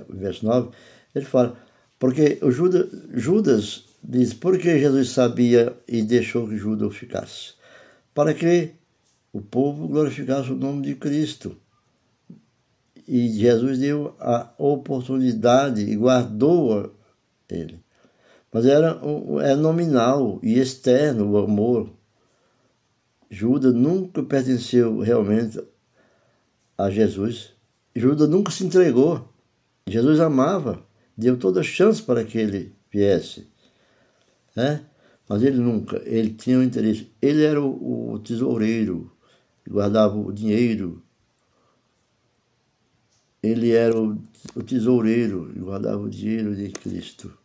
[0.08, 0.70] verso 9,
[1.14, 1.56] ele fala:
[1.98, 7.57] Porque o Judas, Judas diz: Porque Jesus sabia e deixou que Judas ficasse?
[8.18, 8.72] Para que
[9.32, 11.56] o povo glorificasse o nome de Cristo.
[13.06, 16.92] E Jesus deu a oportunidade e guardou
[17.48, 17.78] ele.
[18.52, 19.00] Mas era,
[19.44, 21.92] é nominal e externo o amor.
[23.30, 25.62] Judas nunca pertenceu realmente
[26.76, 27.52] a Jesus.
[27.94, 29.32] Judas nunca se entregou.
[29.86, 30.84] Jesus amava,
[31.16, 33.46] deu toda a chance para que ele viesse
[34.58, 34.84] né?
[35.28, 37.12] Mas ele nunca, ele tinha um interesse.
[37.20, 39.12] Ele era o, o tesoureiro,
[39.68, 41.02] guardava o dinheiro.
[43.42, 44.18] Ele era o,
[44.56, 47.36] o tesoureiro, guardava o dinheiro de Cristo.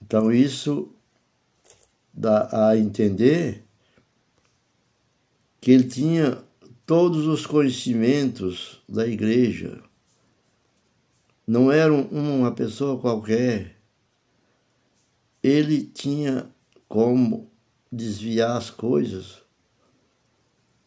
[0.00, 0.94] Então isso
[2.12, 3.64] dá a entender
[5.60, 6.38] que ele tinha
[6.86, 9.82] todos os conhecimentos da igreja.
[11.46, 13.73] Não era uma pessoa qualquer
[15.44, 16.50] ele tinha
[16.88, 17.50] como
[17.92, 19.42] desviar as coisas,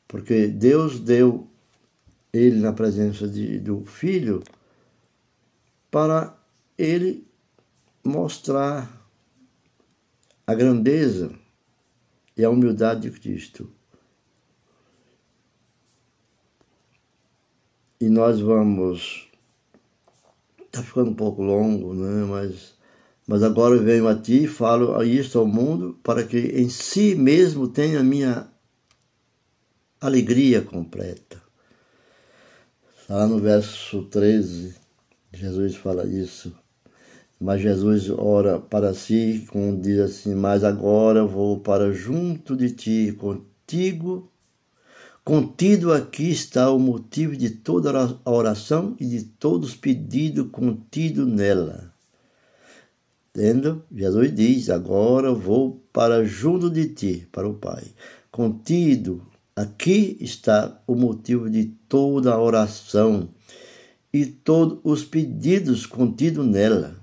[0.08, 1.48] porque Deus deu
[2.34, 4.41] ele na presença de, do Filho
[5.91, 6.36] para
[6.76, 7.28] ele
[8.04, 9.08] mostrar
[10.48, 11.32] a grandeza
[12.36, 13.72] e a humildade de Cristo.
[18.02, 19.28] E nós vamos.
[20.65, 22.26] Está ficando um pouco longo, né?
[22.26, 22.76] mas
[23.27, 27.67] mas agora venho a ti e falo isto ao mundo para que em si mesmo
[27.67, 28.47] tenha minha
[29.99, 31.41] alegria completa.
[33.09, 34.73] Lá no verso 13,
[35.33, 36.55] Jesus fala isso.
[37.39, 43.15] Mas Jesus ora para si, com diz assim: Mas agora vou para junto de ti,
[43.17, 44.31] contigo.
[45.23, 47.91] Contido aqui está o motivo de toda
[48.23, 51.93] a oração e de todos os pedidos contido nela.
[53.38, 53.83] Entendo?
[53.93, 57.83] Jesus diz: Agora vou para junto de ti, para o Pai.
[58.31, 59.21] Contido,
[59.55, 63.29] aqui está o motivo de toda a oração
[64.11, 66.95] e todos os pedidos contidos nela.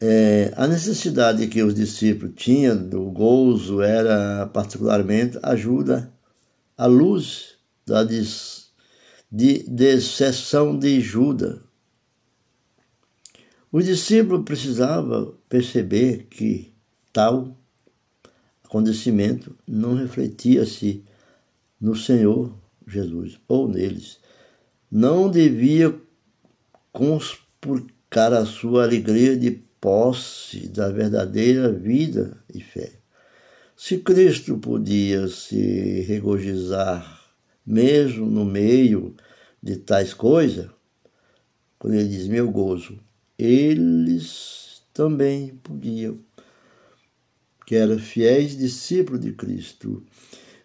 [0.00, 6.12] É, a necessidade que os discípulos tinham do gozo era particularmente ajuda
[6.78, 11.71] à luz da de, decepção de Judas
[13.72, 16.74] o discípulo precisava perceber que
[17.10, 17.56] tal
[18.62, 21.02] acontecimento não refletia-se
[21.80, 22.54] no Senhor
[22.86, 24.18] Jesus ou neles.
[24.90, 25.98] Não devia
[26.92, 29.50] buscar a sua alegria de
[29.80, 32.92] posse da verdadeira vida e fé.
[33.74, 37.20] Se Cristo podia se regozijar
[37.66, 39.16] mesmo no meio
[39.62, 40.68] de tais coisas,
[41.78, 42.98] quando ele diz meu gozo,
[43.42, 46.18] eles também podiam,
[47.66, 50.04] que eram fiéis discípulos de Cristo.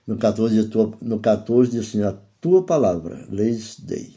[0.05, 0.69] No 14,
[1.01, 4.15] no 14 diz assim, a tua palavra lhes dei.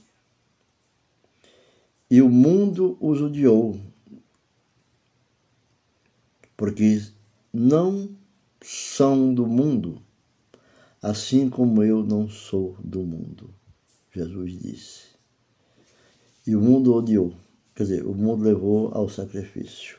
[2.10, 3.80] E o mundo os odiou,
[6.56, 7.00] porque
[7.52, 8.10] não
[8.60, 10.02] são do mundo,
[11.00, 13.54] assim como eu não sou do mundo.
[14.12, 15.02] Jesus disse.
[16.46, 17.34] E o mundo odiou,
[17.80, 19.96] quer dizer, o mundo levou ao sacrifício.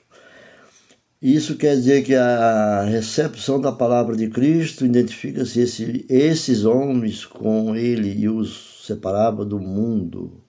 [1.20, 7.76] Isso quer dizer que a recepção da palavra de Cristo identifica-se esse, esses homens com
[7.76, 10.44] ele e os separava do mundo,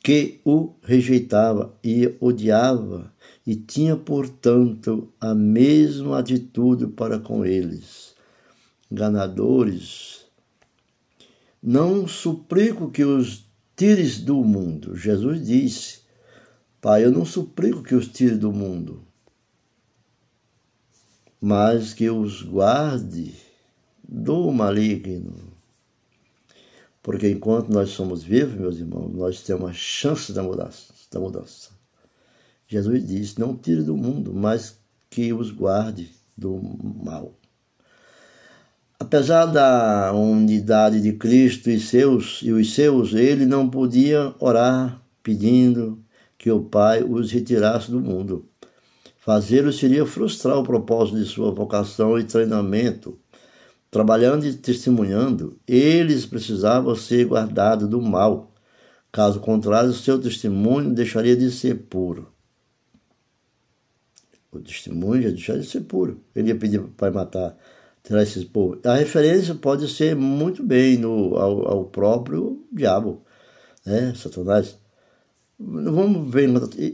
[0.00, 3.12] que o rejeitava e odiava,
[3.44, 8.14] e tinha, portanto, a mesma atitude para com eles.
[8.90, 10.24] Ganadores,
[11.60, 13.45] não suplico que os
[13.76, 14.96] tires do mundo.
[14.96, 16.00] Jesus disse:
[16.80, 19.04] Pai, eu não suplico que os tire do mundo,
[21.40, 23.34] mas que os guarde
[24.02, 25.54] do maligno.
[27.02, 30.92] Porque enquanto nós somos vivos, meus irmãos, nós temos a chance da mudança.
[31.12, 31.70] Da mudança.
[32.66, 36.60] Jesus disse: Não tire do mundo, mas que os guarde do
[37.04, 37.32] mal.
[38.98, 46.02] Apesar da unidade de Cristo e, seus, e os seus, ele não podia orar pedindo
[46.38, 48.48] que o Pai os retirasse do mundo.
[49.18, 53.18] Fazê-lo seria frustrar o propósito de sua vocação e treinamento.
[53.90, 58.54] Trabalhando e testemunhando, eles precisavam ser guardados do mal.
[59.12, 62.32] Caso contrário, seu testemunho deixaria de ser puro.
[64.50, 66.20] O testemunho já deixaria de ser puro.
[66.34, 67.56] Ele ia pedir para o pai matar
[68.06, 68.78] terá esses povos.
[68.84, 73.24] A referência pode ser muito bem no, ao, ao próprio diabo,
[73.84, 74.78] né, Satanás.
[75.58, 76.48] Vamos ver,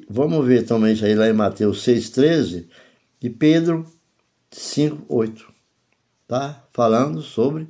[0.09, 2.67] vamos ver também isso aí lá em Mateus 6,13
[3.21, 3.85] e Pedro
[4.51, 5.43] 5,8.
[6.27, 6.67] Tá?
[6.73, 7.69] Falando sobre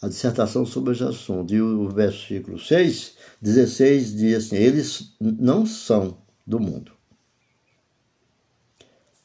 [0.00, 1.52] a dissertação sobre esse assunto.
[1.52, 6.92] E o versículo 6, 16 diz assim: Eles não são do mundo.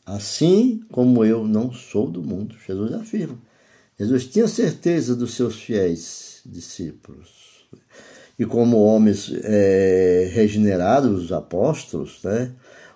[0.03, 2.55] Assim como eu não sou do mundo.
[2.66, 3.51] Jesus afirma.
[4.02, 7.68] Jesus tinha certeza dos seus fiéis discípulos.
[8.38, 12.52] E como homens é, regenerados, os apóstolos, né,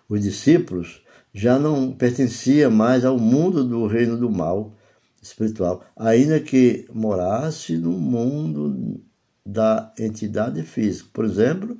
[0.10, 4.74] os discípulos, já não pertencia mais ao mundo do reino do mal
[5.22, 9.00] espiritual, ainda que morasse no mundo
[9.46, 11.08] da entidade física.
[11.14, 11.78] Por exemplo,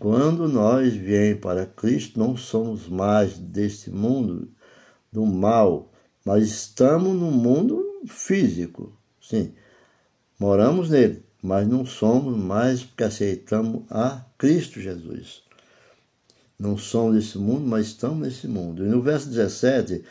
[0.00, 4.50] quando nós viemos para Cristo, não somos mais deste mundo
[5.12, 5.92] do mal,
[6.24, 9.54] mas estamos no mundo físico, sim.
[10.38, 15.42] Moramos nele, mas não somos mais porque aceitamos a Cristo Jesus.
[16.58, 18.84] Não somos desse mundo, mas estamos nesse mundo.
[18.84, 20.04] E no verso 17,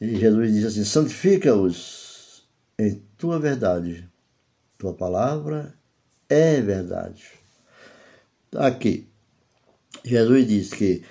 [0.00, 2.44] Jesus diz assim: santifica-os
[2.78, 4.08] em tua verdade.
[4.78, 5.74] Tua palavra
[6.28, 7.24] é verdade.
[8.56, 9.08] Aqui,
[10.04, 11.02] Jesus diz que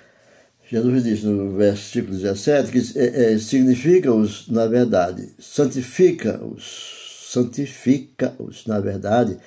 [0.65, 9.37] Jesus diz no versículo 17 que é, é, significa-os, na verdade, santifica-os, santifica-os, na verdade.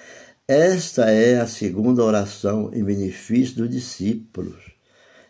[0.46, 4.56] Esta é a segunda oração em benefício dos discípulos.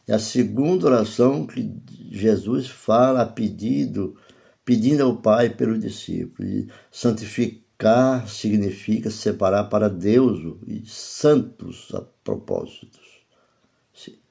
[0.08, 1.72] É a segunda oração que
[2.10, 4.16] Jesus fala a pedido,
[4.64, 6.66] pedindo ao Pai pelos discípulos.
[6.90, 13.06] santificar significa separar para Deus e santos a propósitos.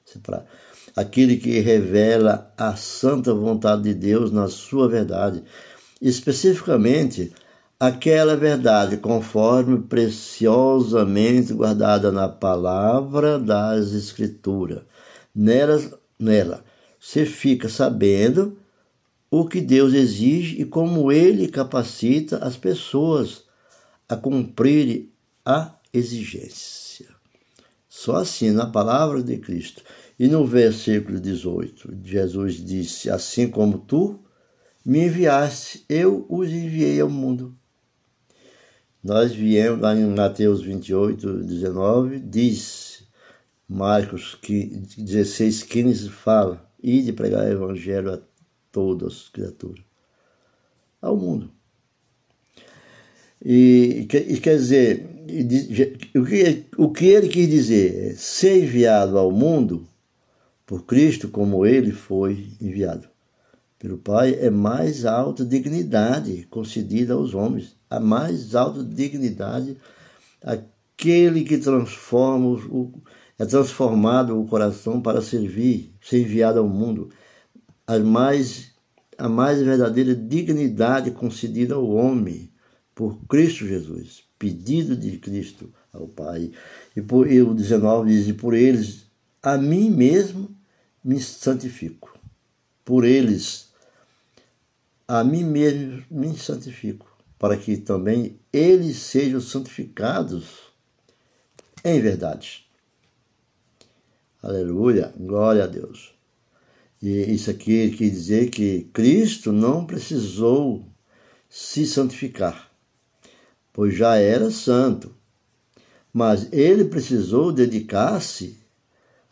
[0.06, 0.45] Separar
[0.96, 5.43] aquele que revela a santa vontade de Deus na sua verdade,
[6.02, 7.34] especificamente
[7.80, 14.84] aquela verdade conforme preciosamente guardada na palavra das Escrituras.
[15.36, 15.82] Nela,
[16.18, 16.64] nela
[17.00, 18.58] você fica sabendo
[19.30, 23.43] o que Deus exige e como ele capacita as pessoas
[24.08, 25.10] a cumprir
[25.46, 27.08] a exigência.
[27.89, 29.84] Só assim, na palavra de Cristo
[30.18, 34.20] e no versículo 18, Jesus disse: Assim como tu
[34.86, 37.55] me enviaste, eu os enviei ao mundo.
[39.03, 43.03] Nós viemos lá em Mateus 28, 19, diz,
[43.68, 44.38] Marcos
[44.97, 48.20] 16, 15 fala: e de pregar o evangelho a
[48.72, 49.84] todas as criaturas,
[51.01, 51.51] ao mundo.
[53.43, 55.03] E, e quer dizer,
[56.16, 58.16] o que, o que ele quis dizer?
[58.18, 59.88] Ser enviado ao mundo
[60.66, 63.07] por Cristo como ele foi enviado.
[63.78, 69.78] Pelo Pai é mais alta dignidade concedida aos homens, a mais alta dignidade
[70.41, 73.01] aquele que transforma o,
[73.38, 77.09] é transformado o coração para servir, ser enviado ao mundo,
[77.86, 78.74] a mais
[79.18, 82.51] a mais verdadeira dignidade concedida ao homem
[82.93, 86.51] por Cristo Jesus, pedido de Cristo ao Pai.
[86.95, 89.05] E, por, e o 19 diz: e por eles
[89.46, 90.50] a mim mesmo
[91.04, 92.18] me santifico.
[92.84, 93.70] Por eles
[95.08, 100.74] a mim mesmo me santifico, para que também eles sejam santificados
[101.84, 102.66] em verdade.
[104.41, 106.16] Aleluia, glória a Deus.
[107.00, 110.88] E isso aqui quer dizer que Cristo não precisou
[111.48, 112.72] se santificar,
[113.72, 115.16] pois já era santo.
[116.12, 118.64] Mas ele precisou dedicar-se,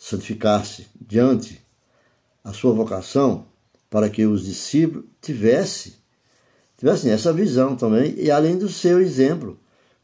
[0.03, 1.61] santificar-se diante
[2.43, 3.45] a sua vocação
[3.89, 5.93] para que os discípulos tivessem,
[6.77, 9.57] tivessem essa visão também, e além do seu exemplo,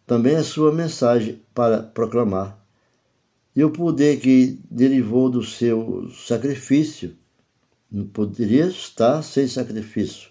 [0.08, 2.58] também a sua mensagem para proclamar.
[3.54, 7.14] E o poder que derivou do seu sacrifício
[7.91, 10.30] não poderia estar sem sacrifício.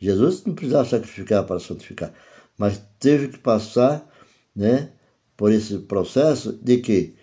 [0.00, 2.12] Jesus não precisava sacrificar para santificar,
[2.58, 4.04] mas teve que passar
[4.54, 4.90] né,
[5.36, 7.15] por esse processo de que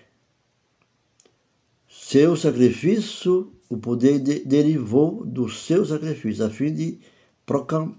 [2.13, 6.99] seu sacrifício o poder de, derivou do seu sacrifício, a fim de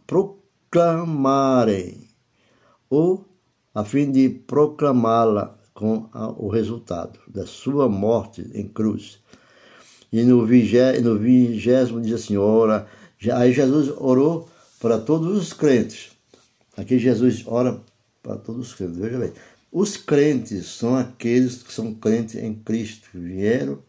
[0.06, 2.08] proclamarem,
[2.88, 3.24] ou
[3.74, 9.18] a fim de proclamá-la com a, o resultado da sua morte em cruz.
[10.12, 12.86] E no vigésimo, no vigésimo diz assim, ora,
[13.32, 14.48] aí Jesus orou
[14.78, 16.12] para todos os crentes.
[16.76, 17.82] Aqui Jesus ora
[18.22, 19.32] para todos os crentes, veja bem.
[19.72, 23.82] Os crentes são aqueles que são crentes em Cristo, vieram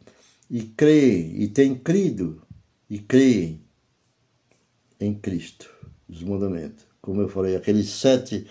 [0.50, 2.41] e creem, e têm crido,
[2.89, 3.62] e creem
[5.00, 5.70] em Cristo,
[6.08, 6.86] os mandamentos.
[7.02, 8.48] Como eu falei, aqueles sete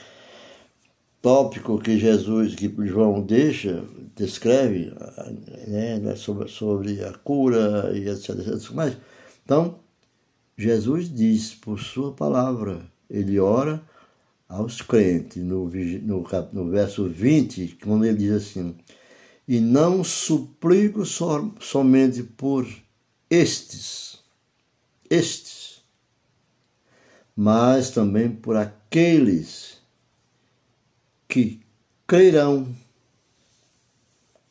[1.21, 3.83] tópicos que Jesus, que João deixa,
[4.15, 4.93] descreve
[5.67, 8.71] né, né, sobre, sobre a cura e etc, etc.
[8.73, 8.97] Mas,
[9.45, 9.79] então,
[10.57, 13.83] Jesus diz por sua palavra, ele ora
[14.49, 18.75] aos crentes, no, no, no verso 20, quando ele diz assim,
[19.47, 22.67] e não suplico so, somente por
[23.29, 24.23] estes,
[25.09, 25.83] estes,
[27.37, 29.79] mas também por aqueles
[31.29, 31.61] que
[32.07, 32.75] crerão,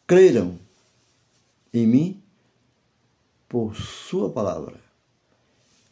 [0.05, 0.59] crerão
[1.73, 2.23] em mim
[3.49, 4.81] por sua palavra.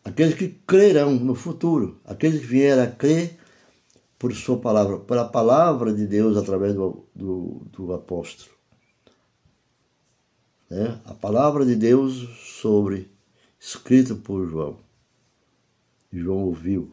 [0.04, 3.40] Aqueles que crerão no futuro, aqueles que vierem a crer
[4.18, 8.61] por sua palavra, pela palavra de Deus através do, do, do apóstolo
[10.72, 10.98] né?
[11.04, 12.30] a palavra de Deus
[12.62, 13.12] sobre,
[13.60, 14.78] escrita por João.
[16.14, 16.90] João ouviu,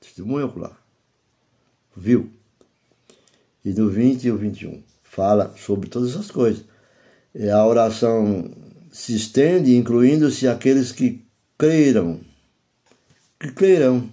[0.00, 0.82] testemunho ocular,
[1.94, 2.30] viu.
[3.62, 6.64] E no 20 e o 21 fala sobre todas essas coisas.
[7.34, 8.50] E a oração
[8.90, 11.24] se estende, incluindo-se aqueles que
[11.58, 12.20] creram,
[13.38, 14.10] que crerão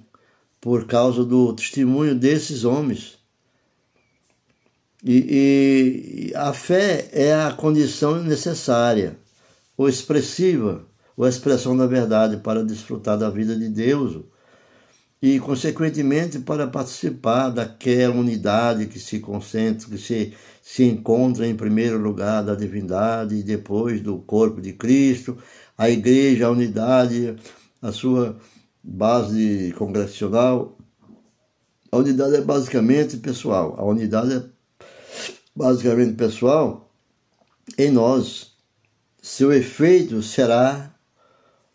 [0.60, 3.19] por causa do testemunho desses homens
[5.04, 9.18] e, e, a fé é a condição necessária,
[9.78, 10.86] ou expressiva,
[11.16, 14.22] ou a expressão da verdade para desfrutar da vida de Deus
[15.22, 21.98] e, consequentemente, para participar daquela unidade que se concentra, que se, se encontra em primeiro
[21.98, 25.38] lugar da divindade e depois do corpo de Cristo,
[25.78, 27.36] a igreja, a unidade,
[27.82, 28.38] a sua
[28.84, 30.78] base congregacional.
[31.92, 34.59] A unidade é basicamente pessoal, a unidade é
[35.56, 36.92] basicamente pessoal,
[37.78, 38.54] em nós,
[39.22, 40.94] seu efeito será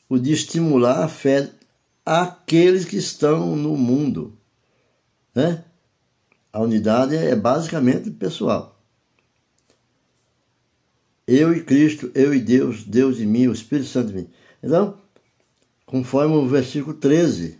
[0.09, 1.51] o de estimular a fé
[2.05, 4.37] àqueles que estão no mundo.
[5.35, 5.65] Né?
[6.53, 8.81] A unidade é basicamente pessoal.
[11.27, 14.31] Eu e Cristo, eu e Deus, Deus em mim, o Espírito Santo em mim.
[14.63, 14.99] Então,
[15.87, 17.59] conforme o versículo 13,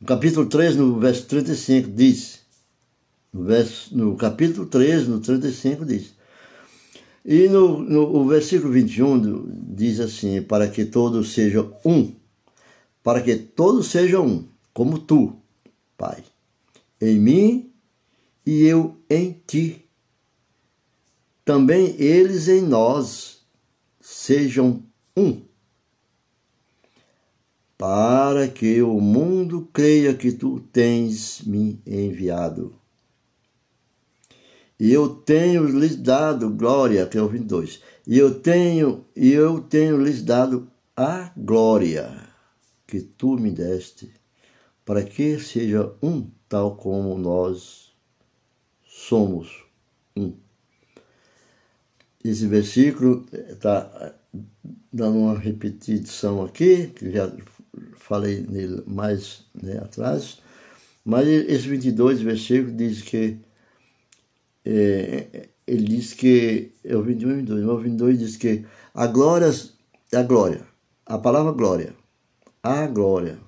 [0.00, 2.39] no capítulo 3, no verso 35, diz:
[3.32, 6.14] no, verso, no capítulo 13, no 35, diz.
[7.24, 12.12] E no, no o versículo 21 diz assim: Para que todos sejam um,
[13.02, 15.36] para que todos sejam um, como tu,
[15.96, 16.24] Pai,
[17.00, 17.72] em mim
[18.44, 19.84] e eu em ti.
[21.44, 23.40] Também eles em nós
[24.00, 24.82] sejam
[25.16, 25.42] um,
[27.76, 32.79] para que o mundo creia que tu tens me enviado.
[34.80, 37.82] E eu tenho lhes dado glória, que é o 22.
[38.06, 42.10] E eu tenho, e eu tenho lhes dado a glória
[42.86, 44.10] que tu me deste,
[44.82, 47.92] para que seja um tal como nós
[48.82, 49.64] somos
[50.16, 50.32] um.
[52.24, 54.14] Esse versículo está
[54.90, 57.30] dando uma repetição aqui, que já
[57.96, 60.38] falei nele mais né, atrás,
[61.04, 63.38] mas esse 22 versículo diz que
[64.64, 69.50] é, ele diz que é o 21 e 22, o 22 diz que a glória
[70.12, 70.62] é a glória,
[71.06, 71.94] a palavra glória,
[72.62, 73.38] a glória.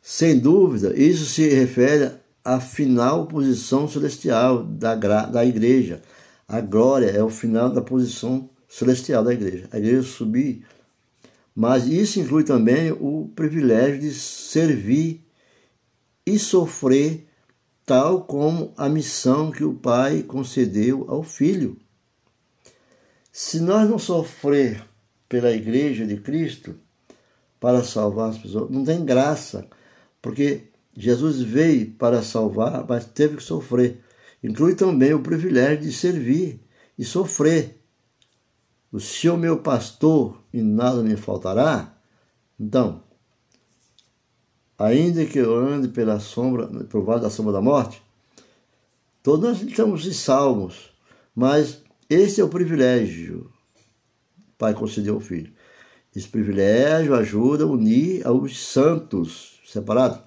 [0.00, 2.12] Sem dúvida, isso se refere
[2.42, 6.00] à final posição celestial da, da igreja.
[6.46, 9.68] A glória é o final da posição celestial da igreja.
[9.70, 10.64] A igreja subir.
[11.54, 15.22] Mas isso inclui também o privilégio de servir
[16.24, 17.27] e sofrer
[17.88, 21.78] tal como a missão que o Pai concedeu ao Filho.
[23.32, 24.84] Se nós não sofrer
[25.26, 26.76] pela Igreja de Cristo
[27.58, 29.66] para salvar as pessoas, não tem graça,
[30.20, 30.64] porque
[30.94, 34.04] Jesus veio para salvar, mas teve que sofrer.
[34.44, 36.60] Inclui também o privilégio de servir
[36.98, 37.80] e sofrer.
[38.92, 41.96] O Senhor meu pastor e nada me faltará.
[42.60, 43.02] Então,
[44.78, 48.02] ainda que eu ande pela sombra, pelo vale da sombra da morte,
[49.22, 50.90] todos nós estamos em salmos,
[51.34, 53.50] mas esse é o privilégio
[54.48, 55.52] o Pai concedeu ao Filho.
[56.14, 60.20] Esse privilégio ajuda a unir aos santos separados,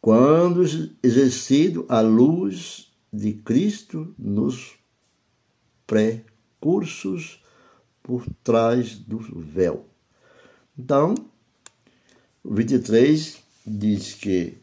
[0.00, 0.64] quando
[1.02, 4.74] exercido a luz de Cristo nos
[5.86, 7.44] precursos
[8.02, 9.86] por trás do véu.
[10.76, 11.14] Então,
[12.44, 14.58] o 23 diz que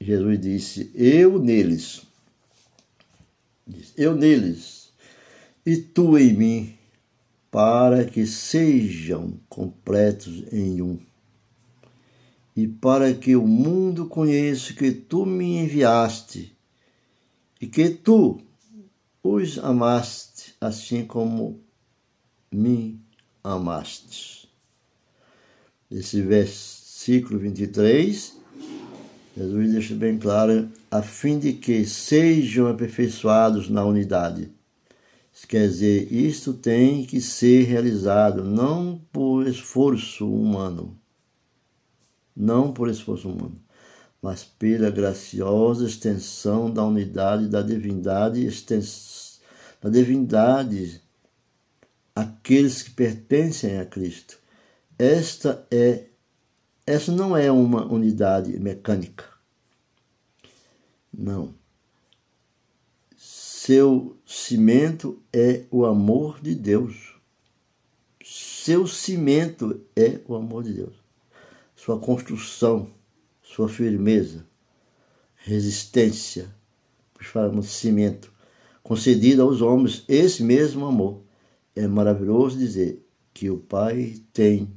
[0.00, 2.02] Jesus disse: Eu neles,
[3.96, 4.92] eu neles,
[5.64, 6.74] e tu em mim,
[7.50, 10.98] para que sejam completos em um.
[12.56, 16.54] E para que o mundo conheça que tu me enviaste
[17.60, 18.40] e que tu
[19.22, 21.60] os amaste, assim como
[22.50, 23.00] me
[23.42, 24.48] amaste.
[25.90, 28.38] Esse verso versículo 23,
[29.36, 34.52] Jesus deixa bem claro, a fim de que sejam aperfeiçoados na unidade.
[35.48, 40.96] Quer dizer, isto tem que ser realizado não por esforço humano,
[42.36, 43.60] não por esforço humano,
[44.22, 48.48] mas pela graciosa extensão da unidade da divindade,
[49.82, 51.00] da divindade
[52.14, 54.38] aqueles que pertencem a Cristo.
[54.96, 56.11] Esta é
[56.86, 59.24] essa não é uma unidade mecânica.
[61.12, 61.54] Não.
[63.16, 67.14] Seu cimento é o amor de Deus.
[68.24, 70.94] Seu cimento é o amor de Deus.
[71.76, 72.90] Sua construção,
[73.42, 74.44] sua firmeza,
[75.36, 76.52] resistência,
[77.12, 78.32] por falamos cimento,
[78.82, 81.20] concedido aos homens esse mesmo amor.
[81.74, 84.68] É maravilhoso dizer que o Pai tem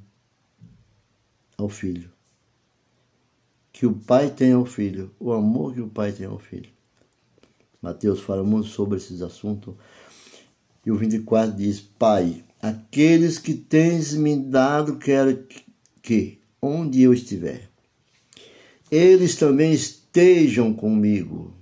[1.57, 2.09] ao filho.
[3.71, 6.69] Que o pai tem ao filho, o amor que o pai tem ao filho.
[7.81, 9.75] Mateus fala muito sobre esses assuntos.
[10.85, 15.45] E o 24 diz: Pai, aqueles que tens me dado, quero
[16.01, 17.69] que, onde eu estiver,
[18.89, 21.53] eles também estejam comigo.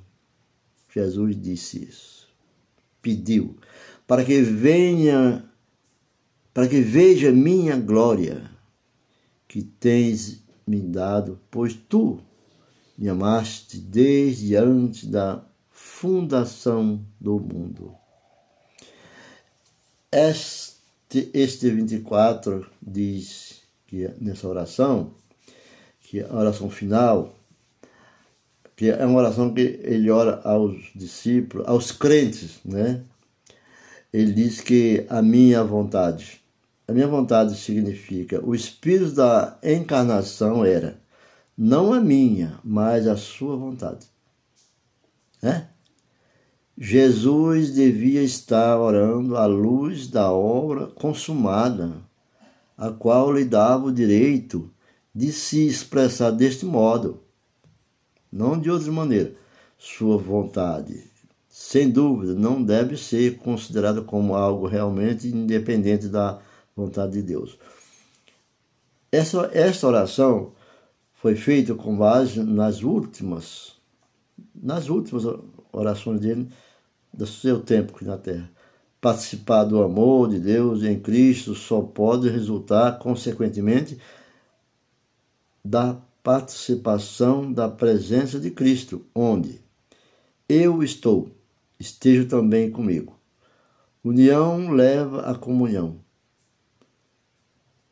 [0.93, 2.27] Jesus disse isso.
[3.01, 3.57] Pediu
[4.07, 5.43] para que venha,
[6.53, 8.52] para que veja minha glória
[9.53, 12.19] que tens me dado, pois tu
[12.97, 17.93] me amaste desde antes da fundação do mundo.
[20.11, 25.13] Este, este 24 diz que nessa oração,
[26.01, 27.35] que é a oração final,
[28.75, 33.03] que é uma oração que ele ora aos discípulos, aos crentes, né?
[34.11, 36.42] Ele diz que a minha vontade
[36.87, 41.01] a minha vontade significa o espírito da encarnação era
[41.57, 44.07] não a minha, mas a sua vontade.
[45.41, 45.69] Né?
[46.77, 51.93] Jesus devia estar orando à luz da obra consumada,
[52.75, 54.71] a qual lhe dava o direito
[55.13, 57.21] de se expressar deste modo,
[58.31, 59.35] não de outra maneira.
[59.77, 61.03] Sua vontade,
[61.47, 66.41] sem dúvida, não deve ser considerada como algo realmente independente da
[66.75, 67.57] vontade de Deus.
[69.11, 70.53] Essa, essa oração
[71.13, 73.75] foi feita com base nas últimas,
[74.55, 75.23] nas últimas
[75.71, 76.49] orações dele
[77.13, 78.49] do seu tempo aqui na Terra.
[78.99, 83.99] Participar do amor de Deus em Cristo só pode resultar, consequentemente,
[85.63, 89.61] da participação da presença de Cristo, onde
[90.47, 91.29] eu estou,
[91.79, 93.17] esteja também comigo.
[94.03, 96.02] União leva à comunhão.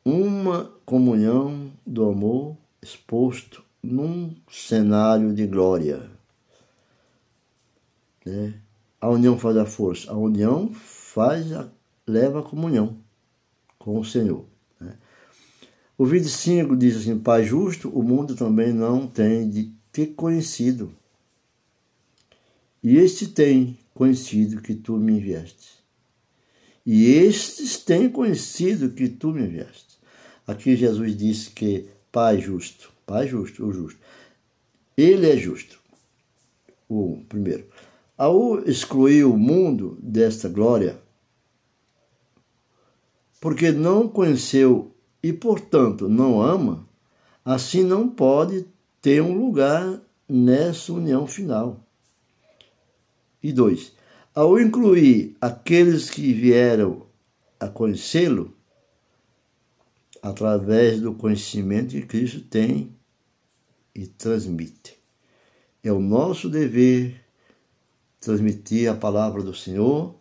[0.04, 6.10] Uma comunhão do amor exposto num cenário de glória.
[8.26, 8.54] Né?
[9.00, 11.70] A união faz a força, a união faz a,
[12.08, 12.98] leva a comunhão
[13.78, 14.46] com o Senhor.
[14.80, 14.96] Né?
[15.98, 20.92] O 25 diz assim: Pai justo, o mundo também não tem de ter conhecido.
[22.84, 25.82] E este tem conhecido que tu me enviaste.
[26.86, 29.91] E estes têm conhecido que tu me enviaste.
[30.52, 33.98] Aqui Jesus disse que Pai justo, Pai justo, o justo.
[34.98, 35.80] Ele é justo.
[36.90, 37.68] O primeiro.
[38.18, 41.00] Ao excluir o mundo desta glória,
[43.40, 44.94] porque não conheceu
[45.24, 46.86] e, portanto, não ama,
[47.46, 48.68] assim não pode
[49.02, 51.80] ter um lugar nessa união final.
[53.42, 53.94] E dois,
[54.36, 57.04] ao incluir aqueles que vieram
[57.58, 58.54] a conhecê-lo,
[60.22, 62.96] através do conhecimento que Cristo tem
[63.94, 64.98] e transmite.
[65.84, 67.20] É o nosso dever
[68.20, 70.16] transmitir a palavra do Senhor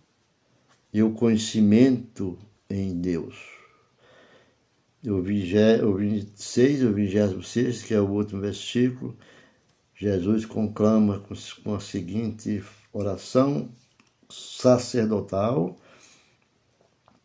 [0.93, 2.39] e o conhecimento
[2.69, 3.37] em Deus.
[5.07, 9.17] O 26, o 26, que é o último versículo,
[9.95, 11.23] Jesus conclama
[11.63, 13.71] com a seguinte oração
[14.31, 15.77] sacerdotal,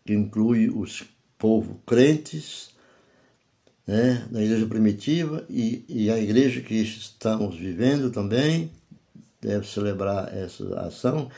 [0.06, 1.04] que inclui os
[1.46, 2.72] povo crentes
[3.86, 8.72] né, da igreja primitiva e, e a igreja que estamos vivendo também
[9.40, 11.30] deve celebrar essa ação.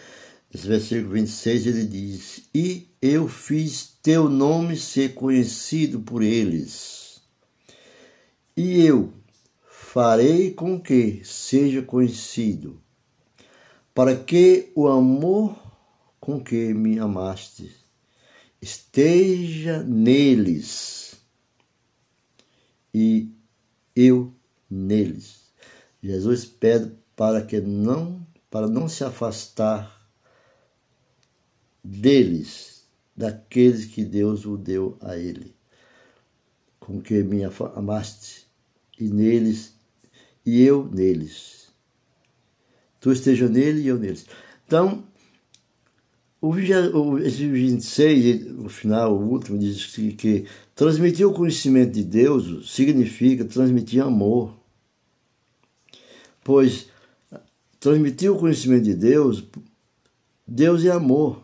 [0.53, 7.22] Esse versículo 26 ele diz: E eu fiz teu nome ser conhecido por eles,
[8.55, 9.12] e eu
[9.70, 12.82] farei com que seja conhecido,
[13.93, 15.53] para que o amor
[16.18, 17.86] com que me amaste
[18.62, 21.16] esteja neles
[22.93, 23.32] e
[23.95, 24.34] eu
[24.70, 25.51] neles.
[26.01, 30.10] Jesus pede para que não para não se afastar
[31.84, 32.86] deles,
[33.16, 35.55] daqueles que Deus o deu a ele,
[36.80, 38.47] com que me amaste,
[38.99, 39.74] e neles,
[40.45, 41.68] e eu neles.
[42.99, 44.26] Tu esteja nele e eu neles.
[44.66, 45.03] Então,
[46.41, 52.03] o, o, esse 26, no final, o último, diz que, que transmitir o conhecimento de
[52.03, 54.53] Deus significa transmitir amor.
[56.43, 56.88] Pois
[57.79, 59.43] transmitir o conhecimento de Deus,
[60.47, 61.41] Deus é amor.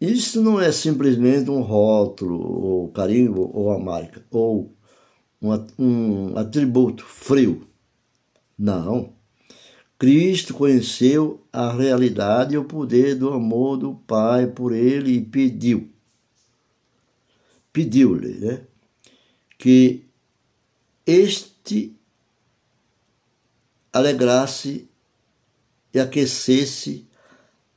[0.00, 4.72] Isso não é simplesmente um rótulo, ou carimbo, ou a marca, ou
[5.42, 7.66] um, um atributo frio.
[8.56, 9.17] Não.
[9.98, 15.90] Cristo conheceu a realidade e o poder do amor do Pai por ele e pediu,
[17.72, 18.62] pediu-lhe, né,
[19.58, 20.04] que
[21.04, 21.96] este
[23.92, 24.88] alegrasse
[25.92, 27.08] e aquecesse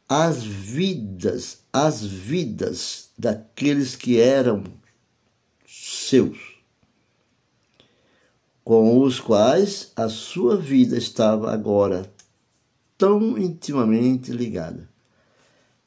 [0.07, 4.63] as vidas, as vidas daqueles que eram
[5.65, 6.50] seus
[8.71, 12.09] com os quais a sua vida estava agora
[12.97, 14.87] tão intimamente ligada.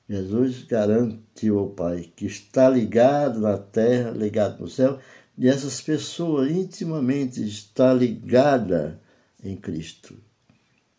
[0.07, 4.99] Jesus garantiu ao Pai que está ligado na terra, ligado no céu,
[5.39, 9.01] e essas pessoas intimamente está ligada
[9.43, 10.15] em Cristo.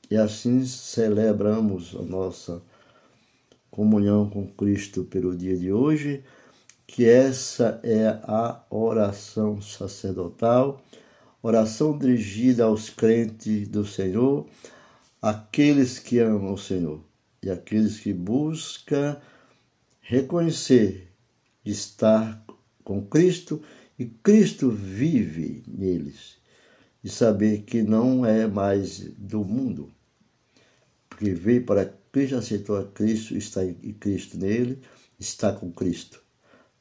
[0.09, 2.63] E assim celebramos a nossa
[3.69, 6.23] comunhão com Cristo pelo dia de hoje,
[6.87, 10.81] que essa é a oração sacerdotal
[11.47, 14.47] oração dirigida aos crentes do Senhor,
[15.21, 16.99] aqueles que amam o Senhor
[17.43, 19.15] e aqueles que buscam
[20.01, 21.11] reconhecer
[21.63, 22.43] estar
[22.83, 23.61] com Cristo
[23.97, 26.35] e Cristo vive neles,
[27.03, 29.91] e saber que não é mais do mundo,
[31.07, 34.81] porque veio para Cristo, aceitou a Cristo, está em Cristo nele,
[35.19, 36.19] está com Cristo,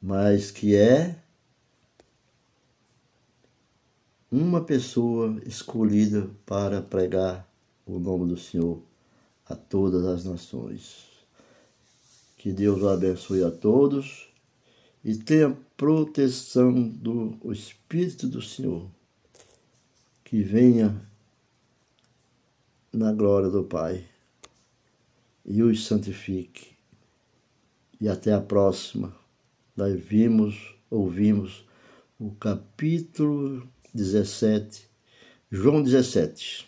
[0.01, 1.17] mas que é
[4.31, 7.47] uma pessoa escolhida para pregar
[7.85, 8.81] o nome do Senhor
[9.47, 11.05] a todas as nações.
[12.37, 14.27] Que Deus abençoe a todos
[15.03, 18.89] e tenha proteção do Espírito do Senhor,
[20.23, 20.99] que venha
[22.91, 24.05] na glória do Pai.
[25.47, 26.75] e os santifique.
[28.01, 29.15] E até a próxima.
[29.77, 31.63] Nós vimos, ouvimos
[32.19, 34.89] o capítulo 17,
[35.49, 36.67] João 17.